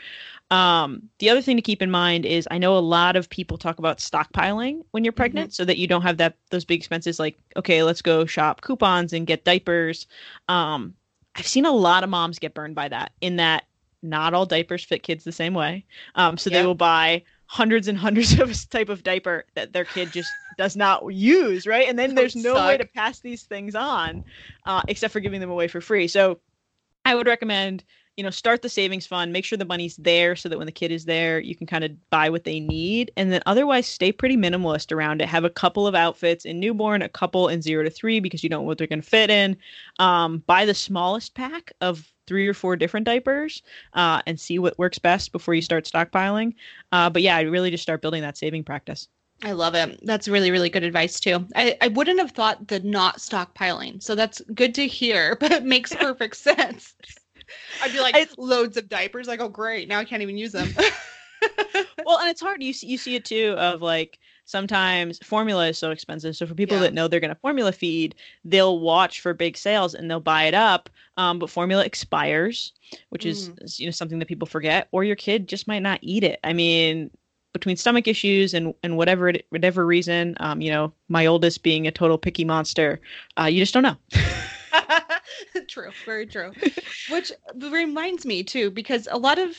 [0.50, 3.56] um, the other thing to keep in mind is I know a lot of people
[3.56, 5.54] talk about stockpiling when you're pregnant mm-hmm.
[5.54, 9.12] so that you don't have that those big expenses like okay let's go shop coupons
[9.12, 10.06] and get diapers
[10.48, 10.94] um,
[11.36, 13.64] I've seen a lot of moms get burned by that in that
[14.02, 15.84] not all diapers fit kids the same way.
[16.14, 19.84] Um, so they will buy hundreds and hundreds of a type of diaper that their
[19.84, 21.88] kid just does not use, right?
[21.88, 24.24] And then there's no way to pass these things on,
[24.66, 26.08] uh, except for giving them away for free.
[26.08, 26.40] So
[27.04, 27.84] I would recommend,
[28.20, 30.72] you know, start the savings fund, make sure the money's there so that when the
[30.72, 33.10] kid is there, you can kind of buy what they need.
[33.16, 35.28] And then otherwise stay pretty minimalist around it.
[35.30, 38.50] Have a couple of outfits in newborn, a couple in zero to three because you
[38.50, 39.56] don't know what they're going to fit in.
[40.00, 43.62] Um, buy the smallest pack of three or four different diapers
[43.94, 46.52] uh, and see what works best before you start stockpiling.
[46.92, 49.08] Uh, but yeah, I really just start building that saving practice.
[49.42, 49.98] I love it.
[50.02, 51.46] That's really, really good advice too.
[51.56, 54.02] I, I wouldn't have thought the not stockpiling.
[54.02, 56.94] So that's good to hear, but it makes perfect sense.
[57.82, 59.26] I'd be like I- loads of diapers.
[59.28, 60.68] Like, oh great, now I can't even use them.
[62.04, 62.62] well, and it's hard.
[62.62, 66.36] You see, you see it too of like sometimes formula is so expensive.
[66.36, 66.82] So for people Yeah.
[66.82, 70.44] that know they're going to formula feed, they'll watch for big sales and they'll buy
[70.44, 70.90] it up.
[71.16, 72.72] Um, but formula expires,
[73.10, 75.98] which is is, you know something that people forget, or your kid just might not
[76.02, 76.40] eat it.
[76.44, 77.10] I mean,
[77.52, 81.86] between stomach issues and and whatever it, whatever reason, um, you know, my oldest being
[81.86, 83.00] a total picky monster,
[83.38, 83.96] uh, you just don't know.
[85.68, 86.52] true, very true.
[87.10, 89.56] Which reminds me too, because a lot of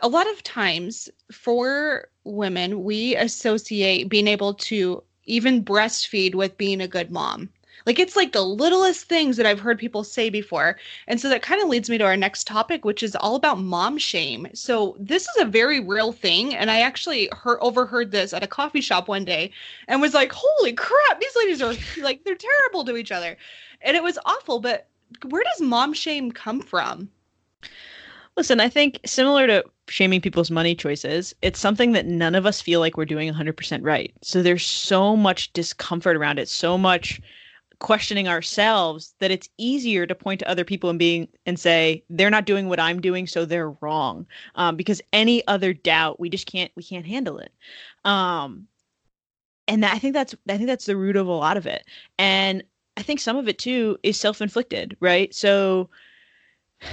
[0.00, 6.80] a lot of times for women, we associate being able to even breastfeed with being
[6.80, 7.50] a good mom.
[7.86, 10.78] Like it's like the littlest things that I've heard people say before.
[11.06, 13.58] And so that kind of leads me to our next topic, which is all about
[13.58, 14.48] mom shame.
[14.54, 16.54] So this is a very real thing.
[16.54, 19.50] And I actually heard, overheard this at a coffee shop one day
[19.86, 23.36] and was like, holy crap, these ladies are like, they're terrible to each other.
[23.82, 24.60] And it was awful.
[24.60, 24.86] But
[25.28, 27.10] where does mom shame come from?
[28.36, 32.60] Listen, I think similar to shaming people's money choices, it's something that none of us
[32.60, 34.12] feel like we're doing 100% right.
[34.22, 37.20] So there's so much discomfort around it, so much
[37.78, 42.30] questioning ourselves that it's easier to point to other people and being and say they're
[42.30, 44.26] not doing what I'm doing, so they're wrong.
[44.54, 47.52] Um, because any other doubt, we just can't we can't handle it.
[48.04, 48.66] Um,
[49.68, 51.84] and I think that's I think that's the root of a lot of it.
[52.18, 52.62] And
[52.96, 55.34] I think some of it too is self-inflicted, right?
[55.34, 55.90] So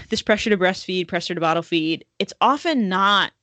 [0.10, 3.34] this pressure to breastfeed, pressure to bottle feed, it's often not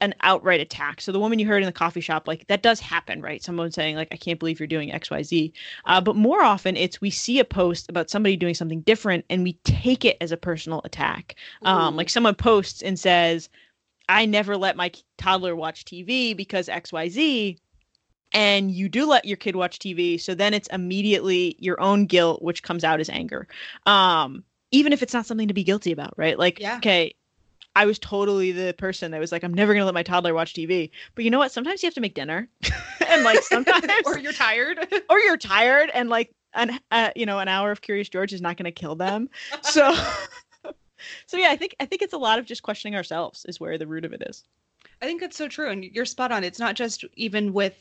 [0.00, 1.00] an outright attack.
[1.00, 3.42] So the woman you heard in the coffee shop, like that does happen, right?
[3.42, 5.52] Someone saying like, "I can't believe you're doing X, Y, Z,"
[5.86, 9.42] uh, but more often it's we see a post about somebody doing something different and
[9.42, 11.36] we take it as a personal attack.
[11.62, 13.48] Um, like someone posts and says,
[14.08, 17.58] "I never let my toddler watch TV because X, Y, Z."
[18.32, 22.42] And you do let your kid watch TV, so then it's immediately your own guilt,
[22.42, 23.46] which comes out as anger.
[23.86, 26.36] Um, even if it's not something to be guilty about, right?
[26.36, 26.78] Like, Yeah.
[26.78, 27.14] okay,
[27.76, 30.54] I was totally the person that was like, I'm never gonna let my toddler watch
[30.54, 30.90] TV.
[31.14, 31.52] But you know what?
[31.52, 32.48] Sometimes you have to make dinner,
[33.08, 34.78] and like sometimes, or you're tired.
[35.10, 38.40] or you're tired, and like an uh, you know an hour of Curious George is
[38.40, 39.28] not gonna kill them.
[39.62, 39.94] So,
[41.26, 43.76] so yeah, I think I think it's a lot of just questioning ourselves is where
[43.76, 44.44] the root of it is.
[45.02, 46.44] I think that's so true, and you're spot on.
[46.44, 47.76] It's not just even with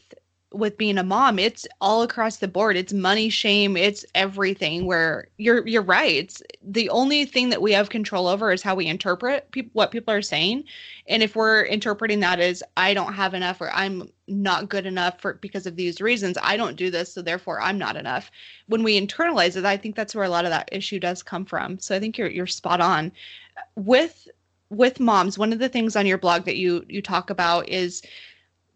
[0.53, 2.77] with being a mom; it's all across the board.
[2.77, 3.75] It's money shame.
[3.75, 4.85] It's everything.
[4.85, 6.15] Where you're you're right.
[6.15, 9.91] It's the only thing that we have control over is how we interpret peop- what
[9.91, 10.63] people are saying,
[11.07, 15.19] and if we're interpreting that as I don't have enough or I'm not good enough
[15.19, 18.31] for because of these reasons, I don't do this, so therefore I'm not enough.
[18.67, 21.45] When we internalize it, I think that's where a lot of that issue does come
[21.45, 21.79] from.
[21.79, 23.11] So I think you're you're spot on
[23.75, 24.27] with
[24.69, 28.01] with moms one of the things on your blog that you you talk about is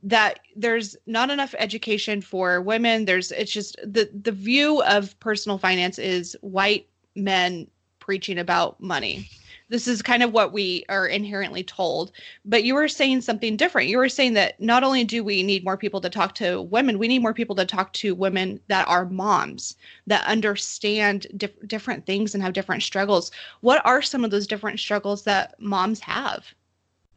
[0.03, 3.05] that there's not enough education for women.
[3.05, 7.67] There's it's just the the view of personal finance is white men
[7.99, 9.29] preaching about money.
[9.69, 12.13] This is kind of what we are inherently told.
[12.45, 13.89] But you were saying something different.
[13.89, 16.99] You were saying that not only do we need more people to talk to women
[16.99, 22.05] we need more people to talk to women that are moms that understand dif- different
[22.05, 23.31] things and have different struggles.
[23.59, 26.53] What are some of those different struggles that moms have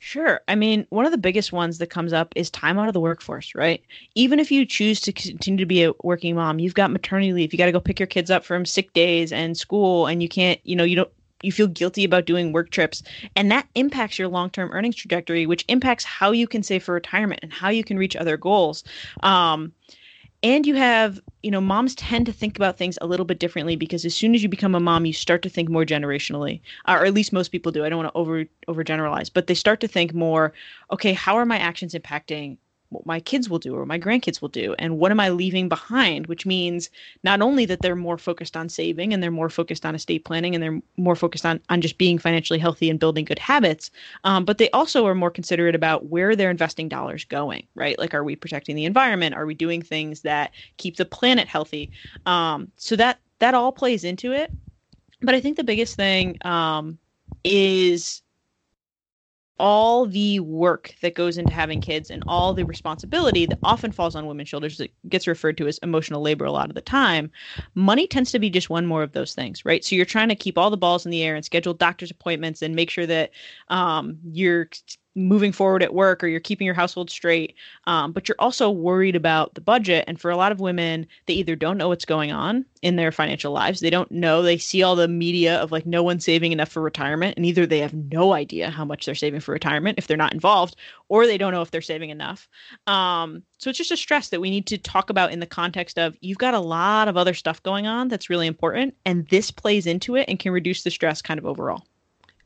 [0.02, 0.40] Sure.
[0.48, 3.00] I mean, one of the biggest ones that comes up is time out of the
[3.00, 3.82] workforce, right?
[4.14, 7.52] Even if you choose to continue to be a working mom, you've got maternity leave.
[7.52, 10.28] You got to go pick your kids up from sick days and school, and you
[10.28, 11.10] can't, you know, you don't,
[11.42, 13.02] you feel guilty about doing work trips.
[13.36, 16.94] And that impacts your long term earnings trajectory, which impacts how you can save for
[16.94, 18.82] retirement and how you can reach other goals.
[19.22, 19.74] Um,
[20.42, 23.76] and you have you know moms tend to think about things a little bit differently
[23.76, 26.96] because as soon as you become a mom you start to think more generationally uh,
[26.98, 27.84] or at least most people do.
[27.84, 30.52] I don't want to over overgeneralize but they start to think more
[30.90, 32.56] okay how are my actions impacting
[32.90, 34.74] what my kids will do or my grandkids will do.
[34.78, 36.26] And what am i leaving behind?
[36.26, 36.90] Which means
[37.24, 40.54] not only that they're more focused on saving and they're more focused on estate planning
[40.54, 43.90] and they're more focused on on just being financially healthy and building good habits
[44.24, 47.98] um, but they also are more considerate about where they're investing dollars going right?
[47.98, 49.34] Like are we protecting the environment?
[49.34, 51.90] Are we doing things that keep the planet healthy?
[52.26, 54.52] Um, so that that all plays into it.
[55.22, 56.98] But i think the biggest thing um,
[57.44, 58.22] is
[59.60, 64.16] all the work that goes into having kids and all the responsibility that often falls
[64.16, 67.30] on women's shoulders that gets referred to as emotional labor a lot of the time,
[67.74, 69.84] money tends to be just one more of those things, right?
[69.84, 72.62] So you're trying to keep all the balls in the air and schedule doctor's appointments
[72.62, 73.30] and make sure that
[73.68, 74.68] um, you're
[75.14, 77.54] moving forward at work or you're keeping your household straight
[77.86, 80.04] um, but you're also worried about the budget.
[80.06, 83.12] And for a lot of women they either don't know what's going on in their
[83.12, 86.52] financial lives they don't know they see all the media of like no one's saving
[86.52, 89.98] enough for retirement and either they have no idea how much they're saving for retirement
[89.98, 90.76] if they're not involved
[91.08, 92.48] or they don't know if they're saving enough.
[92.86, 95.98] Um, so it's just a stress that we need to talk about in the context
[95.98, 99.50] of you've got a lot of other stuff going on that's really important and this
[99.50, 101.84] plays into it and can reduce the stress kind of overall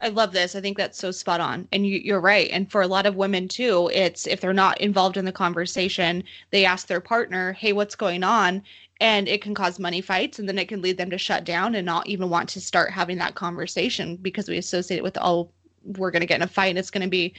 [0.00, 0.54] I love this.
[0.54, 1.68] I think that's so spot on.
[1.72, 2.50] And you, are right.
[2.50, 6.24] And for a lot of women too, it's if they're not involved in the conversation,
[6.50, 8.62] they ask their partner, hey, what's going on?
[9.00, 11.74] And it can cause money fights and then it can lead them to shut down
[11.74, 15.50] and not even want to start having that conversation because we associate it with, oh,
[15.84, 17.34] we're going to get in a fight and it's going to be,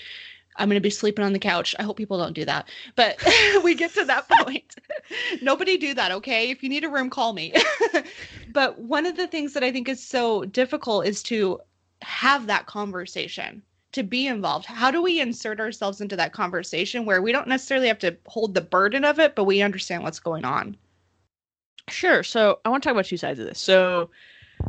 [0.58, 1.76] I'm going to be sleeping on the couch.
[1.80, 2.70] I hope people don't do that.
[2.96, 3.22] But
[3.64, 4.76] we get to that point.
[5.42, 6.50] Nobody do that, okay?
[6.50, 7.54] If you need a room, call me.
[8.54, 11.60] but one of the things that I think is so difficult is to
[12.06, 13.62] have that conversation
[13.94, 14.66] to be involved.
[14.66, 18.54] How do we insert ourselves into that conversation where we don't necessarily have to hold
[18.54, 20.78] the burden of it but we understand what's going on?
[21.90, 22.24] Sure.
[22.24, 23.60] So i want to talk about two sides of this.
[23.60, 24.10] So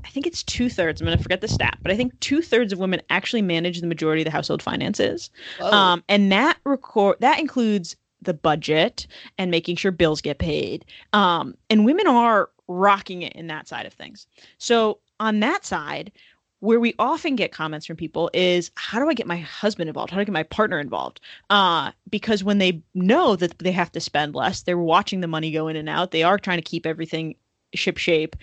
[0.05, 2.79] i think it's two-thirds i'm going to forget the stat but i think two-thirds of
[2.79, 5.31] women actually manage the majority of the household finances.
[5.61, 9.07] Um, and that record that includes the budget
[9.39, 10.85] and making sure bills get paid.
[11.13, 14.27] Um, and women are rocking it in that side of things.
[14.59, 16.13] So on that side
[16.61, 20.11] where we often get comments from people is how do i get my husband involved?
[20.11, 21.21] How do i get my partner involved?
[21.51, 25.51] Uh, because when they know that they have to spend less they're watching the money
[25.51, 26.11] go in and out.
[26.11, 27.37] They are trying to keep everything
[27.75, 28.37] ship shape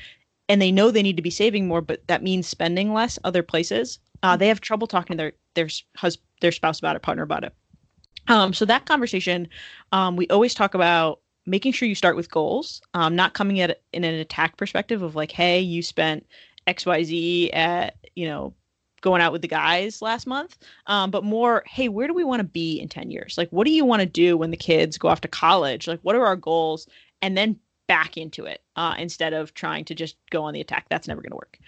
[0.49, 3.43] and they know they need to be saving more but that means spending less other
[3.43, 3.99] places.
[4.21, 7.43] Uh, they have trouble talking to their their husband their spouse about it partner about
[7.43, 7.53] it.
[8.27, 9.47] Um, so that conversation
[9.91, 13.71] um, we always talk about making sure you start with goals um, not coming at
[13.71, 16.25] it in an attack perspective of like hey you spent
[16.67, 18.53] xyz at you know
[19.03, 20.57] going out with the guys last month.
[20.87, 23.37] Um, but more hey where do we want to be in 10 years?
[23.37, 25.87] Like what do you want to do when the kids go off to college?
[25.87, 26.87] Like what are our goals?
[27.21, 30.87] And then back into it uh, instead of trying to just go on the attack.
[30.89, 31.59] That's never going to work.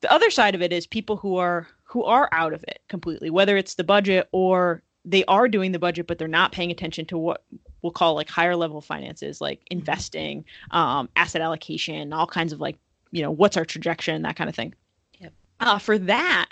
[0.00, 3.30] The other side of it is people who are who are out of it completely
[3.30, 7.04] whether it's the budget or they are doing the budget but they're not paying attention
[7.04, 7.42] to what
[7.82, 9.78] we'll call like higher level finances like mm-hmm.
[9.78, 12.78] investing um, asset allocation all kinds of like
[13.12, 14.74] you know what's our trajectory and that kind of thing
[15.18, 15.32] Yep.
[15.60, 16.48] uh, for that,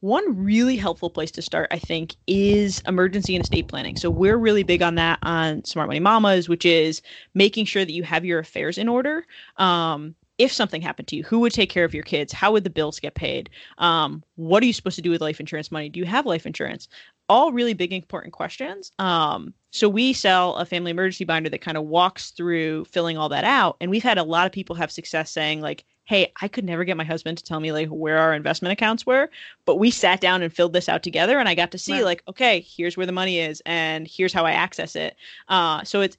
[0.00, 3.96] one really helpful place to start, I think, is emergency and estate planning.
[3.96, 7.02] So we're really big on that on Smart Money Mamas, which is
[7.34, 9.24] making sure that you have your affairs in order.
[9.56, 12.32] Um, if something happened to you, who would take care of your kids?
[12.32, 13.50] How would the bills get paid?
[13.78, 15.88] Um, what are you supposed to do with life insurance money?
[15.88, 16.88] Do you have life insurance?
[17.28, 18.92] All really big, important questions.
[18.98, 23.28] Um, so we sell a family emergency binder that kind of walks through filling all
[23.28, 23.76] that out.
[23.80, 26.84] And we've had a lot of people have success saying, like, hey, I could never
[26.84, 29.28] get my husband to tell me like where our investment accounts were,
[29.64, 32.04] but we sat down and filled this out together, and I got to see right.
[32.04, 35.16] like, okay, here's where the money is, and here's how I access it.
[35.48, 36.16] Uh, so it's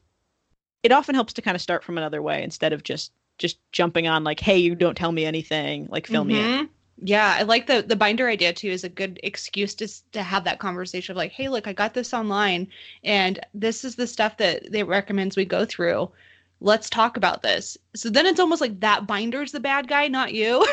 [0.83, 4.07] it often helps to kind of start from another way instead of just just jumping
[4.07, 6.33] on like, hey, you don't tell me anything, like fill mm-hmm.
[6.33, 6.69] me in.
[6.99, 8.69] Yeah, I like the the binder idea too.
[8.69, 11.93] Is a good excuse to to have that conversation of like, hey, look, I got
[11.93, 12.67] this online,
[13.03, 16.12] and this is the stuff that they recommends we go through
[16.59, 17.77] let's talk about this.
[17.95, 20.59] So then it's almost like that binder's the bad guy, not you.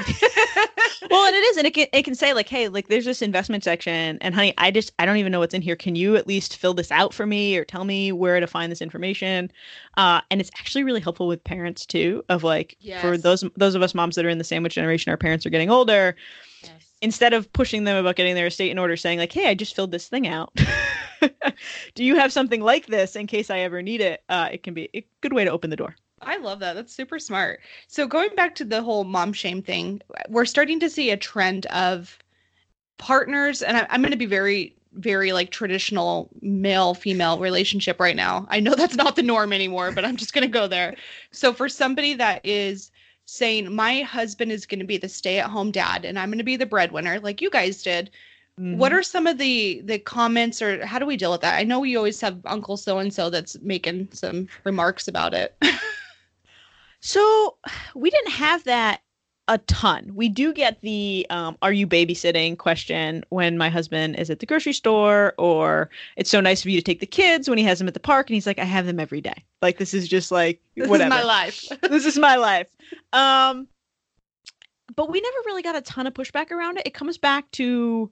[1.10, 3.22] well, and it is, and it can it can say like, hey, like there's this
[3.22, 5.76] investment section, and honey, I just I don't even know what's in here.
[5.76, 8.70] Can you at least fill this out for me or tell me where to find
[8.70, 9.50] this information?
[9.96, 12.24] Uh, and it's actually really helpful with parents too.
[12.28, 13.00] Of like yes.
[13.00, 15.50] for those those of us moms that are in the sandwich generation, our parents are
[15.50, 16.16] getting older.
[16.62, 16.72] Yes.
[17.02, 19.76] Instead of pushing them about getting their estate in order, saying like, "Hey, I just
[19.76, 20.52] filled this thing out."
[21.94, 24.22] do you have something like this in case I ever need it?
[24.28, 25.96] Uh, it can be a good way to open the door.
[26.22, 26.74] I love that.
[26.74, 27.60] That's super smart.
[27.86, 31.66] So going back to the whole mom shame thing, we're starting to see a trend
[31.66, 32.18] of
[32.98, 38.16] partners, and I, I'm going to be very very like traditional male female relationship right
[38.16, 38.46] now.
[38.48, 40.94] I know that's not the norm anymore, but I'm just going to go there.
[41.32, 42.90] So for somebody that is
[43.26, 46.56] saying my husband is going to be the stay-at-home dad and I'm going to be
[46.56, 48.10] the breadwinner like you guys did,
[48.60, 48.78] Mm-hmm.
[48.78, 51.58] What are some of the the comments or how do we deal with that?
[51.58, 55.56] I know we always have Uncle so and so that's making some remarks about it.
[57.00, 57.56] so
[57.96, 59.00] we didn't have that
[59.48, 60.10] a ton.
[60.14, 64.46] We do get the um, "Are you babysitting?" question when my husband is at the
[64.46, 67.78] grocery store, or "It's so nice of you to take the kids" when he has
[67.78, 69.44] them at the park, and he's like, "I have them every day.
[69.60, 71.10] Like this is just like whatever.
[71.14, 71.68] This is my life.
[71.82, 72.68] this is my life."
[73.12, 73.68] Um,
[74.96, 76.86] but we never really got a ton of pushback around it.
[76.86, 78.10] It comes back to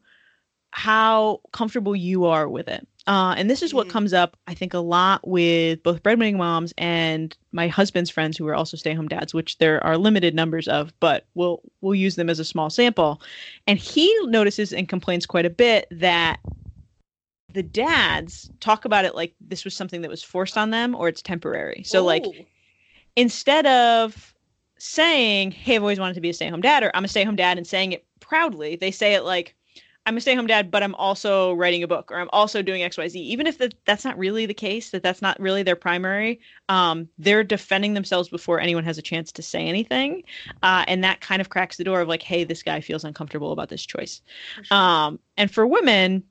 [0.73, 2.87] how comfortable you are with it.
[3.07, 3.91] Uh, and this is what Mm.
[3.91, 8.47] comes up, I think, a lot with both breadwinning moms and my husband's friends who
[8.47, 12.31] are also stay-home dads, which there are limited numbers of, but we'll we'll use them
[12.31, 13.21] as a small sample.
[13.67, 16.39] And he notices and complains quite a bit that
[17.53, 21.09] the dads talk about it like this was something that was forced on them or
[21.09, 21.83] it's temporary.
[21.85, 22.25] So like
[23.17, 24.33] instead of
[24.79, 27.59] saying, "Hey, I've always wanted to be a stay-at-home dad," or "I'm a stay-at-home dad,"
[27.59, 29.55] and saying it proudly, they say it like,
[30.05, 33.15] "I'm a stay-at-home dad, but I'm also writing a book, or I'm also doing XYZ,
[33.15, 37.09] Even if that that's not really the case, that that's not really their primary, um,
[37.19, 40.25] they're defending themselves before anyone has a chance to say anything,
[40.63, 43.53] uh, and that kind of cracks the door of like, "Hey, this guy feels uncomfortable
[43.53, 44.23] about this choice."
[44.63, 44.77] Sure.
[44.77, 46.25] Um, and for women,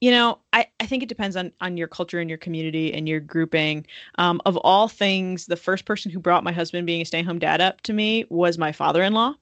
[0.00, 3.08] you know, I, I think it depends on on your culture and your community and
[3.08, 3.86] your grouping.
[4.18, 7.60] Um, of all things, the first person who brought my husband being a stay-home dad
[7.60, 9.34] up to me was my father-in-law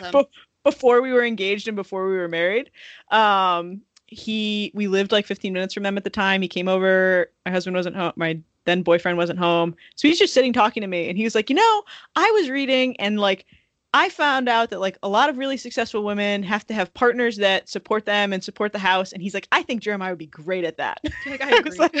[0.00, 0.24] awesome.
[0.66, 2.70] Before we were engaged and before we were married.
[3.12, 6.42] Um, he we lived like 15 minutes from them at the time.
[6.42, 7.30] He came over.
[7.44, 8.12] My husband wasn't home.
[8.16, 9.76] My then boyfriend wasn't home.
[9.94, 11.82] So he's just sitting talking to me and he was like, "You know,
[12.16, 13.46] I was reading and like
[13.94, 17.36] I found out that like a lot of really successful women have to have partners
[17.36, 20.26] that support them and support the house." And he's like, "I think Jeremiah would be
[20.26, 21.94] great at that." Like, I I was like-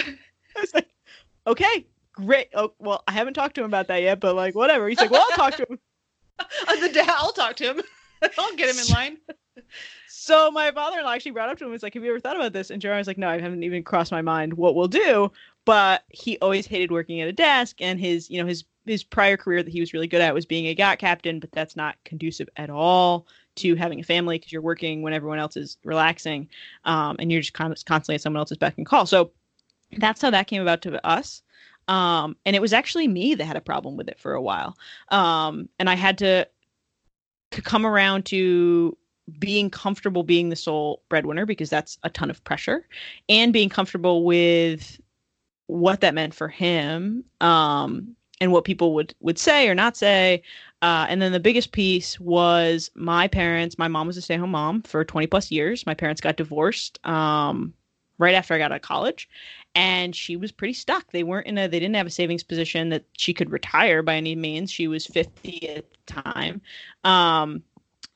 [0.56, 0.88] I was like,
[1.46, 2.48] "Okay, great.
[2.54, 5.12] Oh, well, I haven't talked to him about that yet, but like whatever." He's like,
[5.12, 5.78] "Well, I'll talk to him."
[6.68, 7.82] I'll talk to him.
[8.38, 9.18] I'll get him in line.
[10.08, 12.52] So my father-in-law actually brought up to him, was like, "Have you ever thought about
[12.52, 15.30] this?" And Jeremiah was like, "No, I haven't even crossed my mind what we'll do."
[15.64, 19.36] But he always hated working at a desk, and his, you know, his his prior
[19.36, 21.96] career that he was really good at was being a yacht captain, but that's not
[22.04, 26.48] conducive at all to having a family because you're working when everyone else is relaxing,
[26.84, 29.06] um, and you're just constantly at someone else's beck and call.
[29.06, 29.30] So
[29.98, 31.42] that's how that came about to us.
[31.88, 34.76] Um, and it was actually me that had a problem with it for a while.
[35.08, 36.48] Um, and I had to
[37.62, 38.96] come around to
[39.38, 42.86] being comfortable being the sole breadwinner because that's a ton of pressure
[43.28, 45.00] and being comfortable with
[45.66, 50.42] what that meant for him um, and what people would would say or not say.
[50.82, 54.82] Uh, and then the biggest piece was my parents my mom was a stay-at-home mom
[54.82, 55.86] for 20 plus years.
[55.86, 57.74] My parents got divorced um,
[58.18, 59.28] right after i got out of college
[59.74, 62.88] and she was pretty stuck they weren't in a they didn't have a savings position
[62.88, 66.60] that she could retire by any means she was 50 at the time
[67.04, 67.62] um,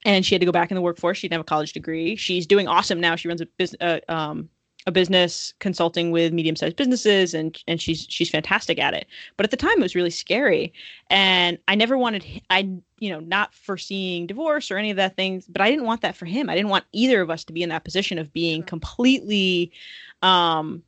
[0.04, 1.18] and she had to go back in the workforce.
[1.18, 2.16] She didn't have a college degree.
[2.16, 3.16] She's doing awesome now.
[3.16, 4.48] She runs a business, uh, um,
[4.86, 9.06] a business consulting with medium-sized businesses, and and she's she's fantastic at it.
[9.36, 10.72] But at the time, it was really scary,
[11.08, 12.68] and I never wanted I
[12.98, 15.46] you know not foreseeing divorce or any of that things.
[15.46, 16.48] But I didn't want that for him.
[16.48, 19.72] I didn't want either of us to be in that position of being completely
[20.22, 20.82] um,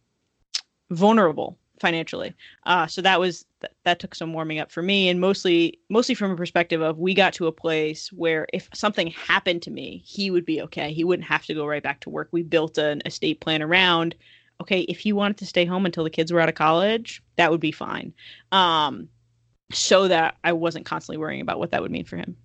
[0.91, 2.35] vulnerable financially.
[2.65, 6.15] Uh, so that was that, that took some warming up for me, and mostly mostly
[6.15, 10.03] from a perspective of we got to a place where if something happened to me,
[10.05, 10.93] he would be okay.
[10.93, 12.29] He wouldn't have to go right back to work.
[12.33, 14.15] We built an estate plan around.
[14.61, 17.51] Okay, if he wanted to stay home until the kids were out of college, that
[17.51, 18.13] would be fine.
[18.53, 19.09] Um,
[19.73, 22.37] so that I wasn't constantly worrying about what that would mean for him.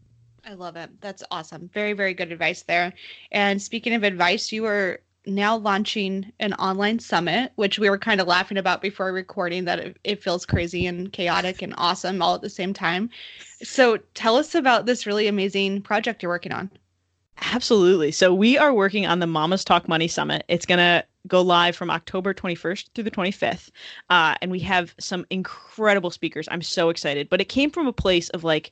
[0.46, 0.90] I love it.
[1.02, 1.70] That's awesome.
[1.74, 2.94] Very, very good advice there.
[3.32, 8.22] And speaking of advice, you are now launching an online summit, which we were kind
[8.22, 12.36] of laughing about before recording that it, it feels crazy and chaotic and awesome all
[12.36, 13.10] at the same time.
[13.62, 16.72] So tell us about this really amazing project you're working on.
[17.42, 18.12] Absolutely.
[18.12, 20.44] So we are working on the Mamas Talk Money Summit.
[20.48, 23.70] It's going to go live from October 21st through the 25th.
[24.10, 26.48] Uh, and we have some incredible speakers.
[26.50, 27.30] I'm so excited.
[27.30, 28.72] But it came from a place of like,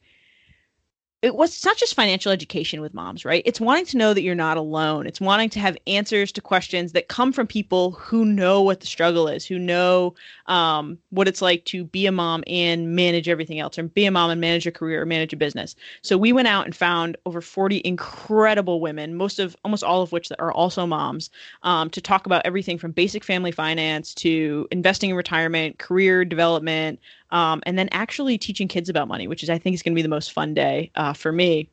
[1.26, 3.42] it was not just financial education with moms, right?
[3.48, 5.08] It's wanting to know that you're not alone.
[5.08, 8.86] It's wanting to have answers to questions that come from people who know what the
[8.86, 10.14] struggle is, who know
[10.46, 14.12] um, what it's like to be a mom and manage everything else, or be a
[14.12, 15.76] mom and manage a career or manage a business.
[16.04, 20.12] So we went out and found over 40 incredible women, most of almost all of
[20.12, 21.32] which are also moms,
[21.64, 27.00] um, to talk about everything from basic family finance to investing in retirement, career development,
[27.32, 29.96] um, and then actually teaching kids about money, which is I think is going to
[29.96, 31.70] be the most fun day uh, for me.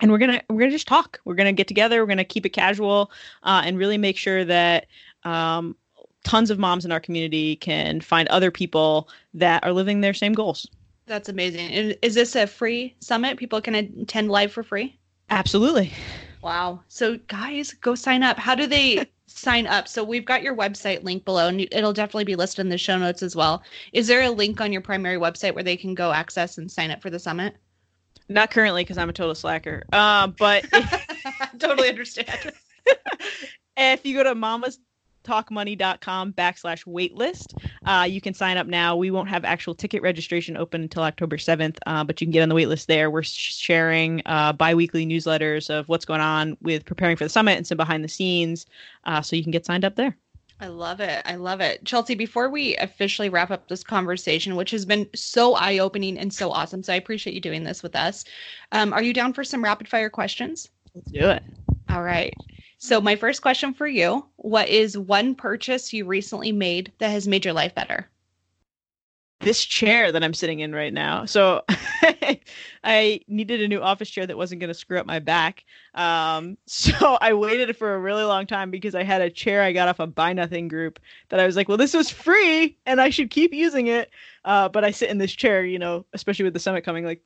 [0.00, 1.20] And we're gonna we're gonna just talk.
[1.24, 2.02] We're gonna get together.
[2.02, 3.10] We're gonna keep it casual
[3.44, 4.88] uh, and really make sure that
[5.24, 5.74] um,
[6.22, 10.34] tons of moms in our community can find other people that are living their same
[10.34, 10.68] goals.
[11.06, 11.70] That's amazing.
[12.02, 13.38] Is this a free summit?
[13.38, 14.98] People can attend live for free?
[15.30, 15.92] Absolutely.
[16.42, 16.80] Wow.
[16.88, 18.38] So guys, go sign up.
[18.38, 19.06] How do they
[19.36, 19.88] sign up?
[19.88, 22.98] So we've got your website link below and it'll definitely be listed in the show
[22.98, 23.62] notes as well.
[23.92, 26.90] Is there a link on your primary website where they can go access and sign
[26.90, 27.56] up for the summit?
[28.28, 29.84] Not currently because I'm a total slacker.
[29.92, 30.66] Uh, but
[31.58, 32.52] totally understand.
[33.76, 34.78] if you go to mamas
[35.26, 37.54] smalltalkmoney.com backslash waitlist.
[37.84, 38.96] Uh, you can sign up now.
[38.96, 42.42] We won't have actual ticket registration open until October 7th, uh, but you can get
[42.42, 43.10] on the waitlist there.
[43.10, 47.56] We're sharing uh, bi weekly newsletters of what's going on with preparing for the summit
[47.56, 48.66] and some behind the scenes.
[49.04, 50.16] Uh, so you can get signed up there.
[50.58, 51.20] I love it.
[51.26, 51.84] I love it.
[51.84, 56.32] Chelsea, before we officially wrap up this conversation, which has been so eye opening and
[56.32, 58.24] so awesome, so I appreciate you doing this with us.
[58.72, 60.70] Um, are you down for some rapid fire questions?
[60.94, 61.42] Let's do it.
[61.90, 62.32] All right.
[62.78, 67.26] So, my first question for you What is one purchase you recently made that has
[67.28, 68.08] made your life better?
[69.40, 71.24] this chair that I'm sitting in right now.
[71.24, 71.62] So
[72.84, 75.64] I needed a new office chair that wasn't going to screw up my back.
[75.94, 79.72] Um, so I waited for a really long time because I had a chair I
[79.72, 80.98] got off a Buy Nothing group
[81.28, 84.10] that I was like, well, this was free and I should keep using it.
[84.44, 87.22] Uh, but I sit in this chair, you know, especially with the summit coming, like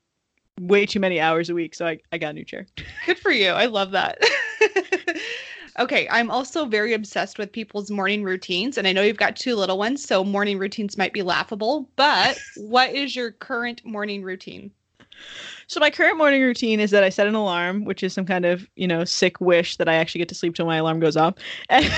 [0.61, 1.75] way too many hours a week.
[1.75, 2.67] So I, I got a new chair.
[3.07, 3.51] Good for you.
[3.51, 4.19] I love that.
[5.79, 9.55] Okay, I'm also very obsessed with people's morning routines, and I know you've got two
[9.55, 11.89] little ones, so morning routines might be laughable.
[11.97, 14.73] But what is your current morning routine?
[15.71, 18.45] So my current morning routine is that I set an alarm, which is some kind
[18.45, 21.17] of, you know, sick wish that I actually get to sleep till my alarm goes
[21.17, 21.35] off.
[21.69, 21.89] And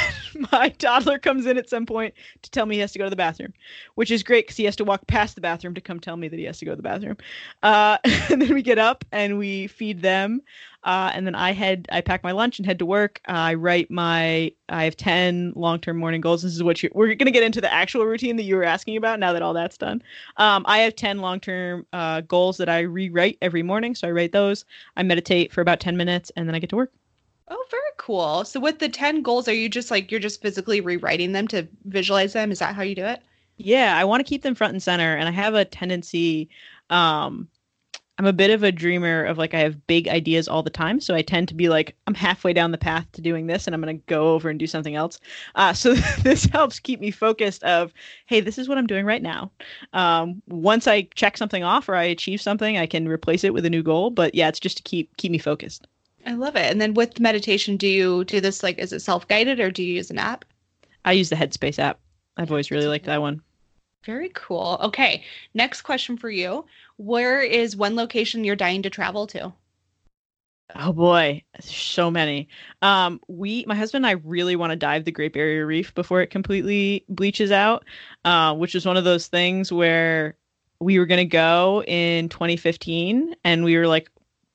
[0.53, 2.13] my toddler comes in at some point
[2.43, 3.55] to tell me he has to go to the bathroom,
[3.95, 6.29] which is great because he has to walk past the bathroom to come tell me
[6.29, 7.17] that he has to go to the bathroom.
[7.63, 10.43] Uh, and then we get up and we feed them.
[10.85, 13.21] Uh, and then I head, I pack my lunch and head to work.
[13.29, 16.43] Uh, I write my, I have 10 long term morning goals.
[16.43, 18.65] This is what you we're going to get into the actual routine that you were
[18.65, 20.03] asking about now that all that's done.
[20.39, 23.95] Um, I have 10 long term uh, goals that I rewrite every morning.
[23.95, 24.65] So I write those.
[24.97, 26.93] I meditate for about 10 minutes and then I get to work.
[27.49, 28.45] Oh, very cool.
[28.45, 31.69] So with the 10 goals, are you just like, you're just physically rewriting them to
[31.85, 32.51] visualize them?
[32.51, 33.21] Is that how you do it?
[33.59, 35.17] Yeah, I want to keep them front and center.
[35.17, 36.49] And I have a tendency,
[36.91, 37.49] um,
[38.19, 41.01] I'm a bit of a dreamer of like I have big ideas all the time,
[41.01, 43.75] so I tend to be like I'm halfway down the path to doing this, and
[43.75, 45.19] I'm gonna go over and do something else.
[45.55, 47.63] Uh, so this helps keep me focused.
[47.65, 47.93] Of
[48.27, 49.51] hey, this is what I'm doing right now.
[49.93, 53.65] Um, once I check something off or I achieve something, I can replace it with
[53.65, 54.11] a new goal.
[54.11, 55.87] But yeah, it's just to keep keep me focused.
[56.27, 56.71] I love it.
[56.71, 59.83] And then with meditation, do you do this like is it self guided or do
[59.83, 60.45] you use an app?
[61.05, 61.99] I use the Headspace app.
[62.37, 63.43] I've always really liked that one.
[64.05, 64.79] Very cool.
[64.81, 65.23] Okay,
[65.55, 66.65] next question for you.
[67.03, 69.53] Where is one location you're dying to travel to?
[70.77, 72.49] Oh boy, so many.
[72.81, 76.23] Um, we, my husband and I, really want to dive the Great Barrier Reef before
[76.23, 77.85] it completely bleaches out,
[78.25, 80.37] uh, which is one of those things where
[80.79, 84.09] we were going to go in 2015, and we were like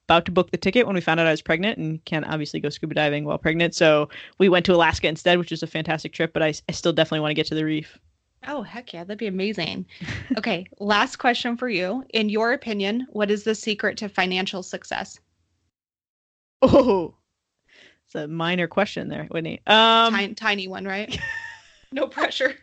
[0.08, 2.62] about to book the ticket when we found out I was pregnant, and can't obviously
[2.62, 4.08] go scuba diving while pregnant, so
[4.40, 6.32] we went to Alaska instead, which was a fantastic trip.
[6.32, 8.00] But I, I still definitely want to get to the reef.
[8.46, 9.86] Oh, heck yeah, that'd be amazing.
[10.38, 12.04] okay, last question for you.
[12.14, 15.20] In your opinion, what is the secret to financial success?
[16.62, 17.16] Oh,
[18.06, 19.62] it's a minor question there, Whitney.
[19.68, 21.20] Um, tiny, tiny one, right?
[21.92, 22.56] no pressure.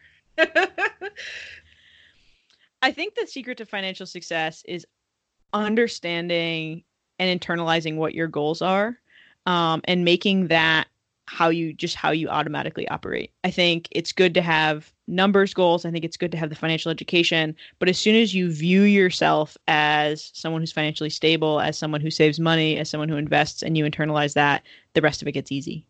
[2.82, 4.86] I think the secret to financial success is
[5.52, 6.84] understanding
[7.18, 8.98] and internalizing what your goals are
[9.46, 10.88] um, and making that
[11.26, 13.32] how you just how you automatically operate.
[13.44, 15.84] I think it's good to have numbers goals.
[15.84, 18.82] I think it's good to have the financial education, but as soon as you view
[18.82, 23.62] yourself as someone who's financially stable, as someone who saves money, as someone who invests
[23.62, 24.62] and you internalize that,
[24.94, 25.86] the rest of it gets easy.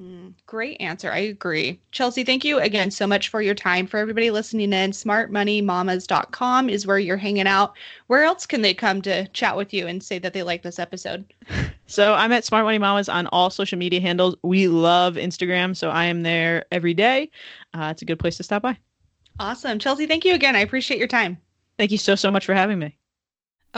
[0.00, 1.10] Mm, great answer.
[1.10, 1.80] I agree.
[1.90, 3.86] Chelsea, thank you again so much for your time.
[3.86, 7.74] For everybody listening in, smartmoneymamas.com is where you're hanging out.
[8.06, 10.78] Where else can they come to chat with you and say that they like this
[10.78, 11.24] episode?
[11.90, 14.36] So I'm at Smart Money Mamas on all social media handles.
[14.42, 17.30] We love Instagram, so I am there every day.
[17.72, 18.76] Uh, it's a good place to stop by.
[19.40, 19.78] Awesome.
[19.78, 20.54] Chelsea, thank you again.
[20.54, 21.38] I appreciate your time.
[21.78, 22.97] Thank you so, so much for having me.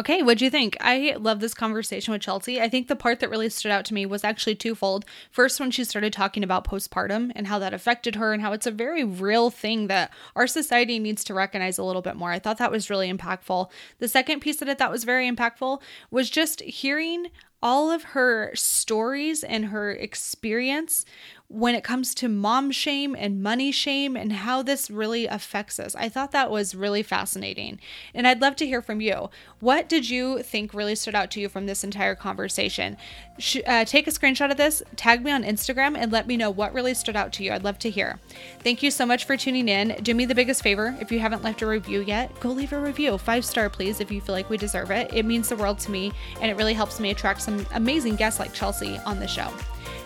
[0.01, 0.79] Okay, what'd you think?
[0.81, 2.59] I love this conversation with Chelsea.
[2.59, 5.05] I think the part that really stood out to me was actually twofold.
[5.31, 8.67] First, when she started talking about postpartum and how that affected her, and how it's
[8.67, 12.31] a very real thing that our society needs to recognize a little bit more.
[12.31, 13.71] I thought that was really impactful.
[13.99, 17.27] The second piece that I thought was very impactful was just hearing
[17.63, 21.05] all of her stories and her experience
[21.53, 25.97] when it comes to mom shame and money shame and how this really affects us.
[25.97, 27.81] I thought that was really fascinating.
[28.15, 29.31] And I'd love to hear from you.
[29.59, 32.97] What did you think really stood out to you from this entire conversation?
[33.39, 36.51] Sh- uh, take a screenshot of this, tag me on Instagram, and let me know
[36.51, 37.53] what really stood out to you.
[37.53, 38.21] I'd love to hear.
[38.61, 39.97] Thank you so much for tuning in.
[40.05, 42.79] Do me the biggest favor if you haven't left a review yet, go leave a
[42.79, 43.19] review.
[43.19, 45.13] Five star, please, if you feel like we deserve it.
[45.13, 48.39] It means the world to me, and it really helps me attract some amazing guests
[48.39, 49.53] like Chelsea on the show.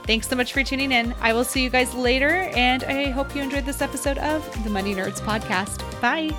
[0.07, 1.15] Thanks so much for tuning in.
[1.21, 4.71] I will see you guys later, and I hope you enjoyed this episode of the
[4.71, 5.81] Money Nerds Podcast.
[6.01, 6.31] Bye.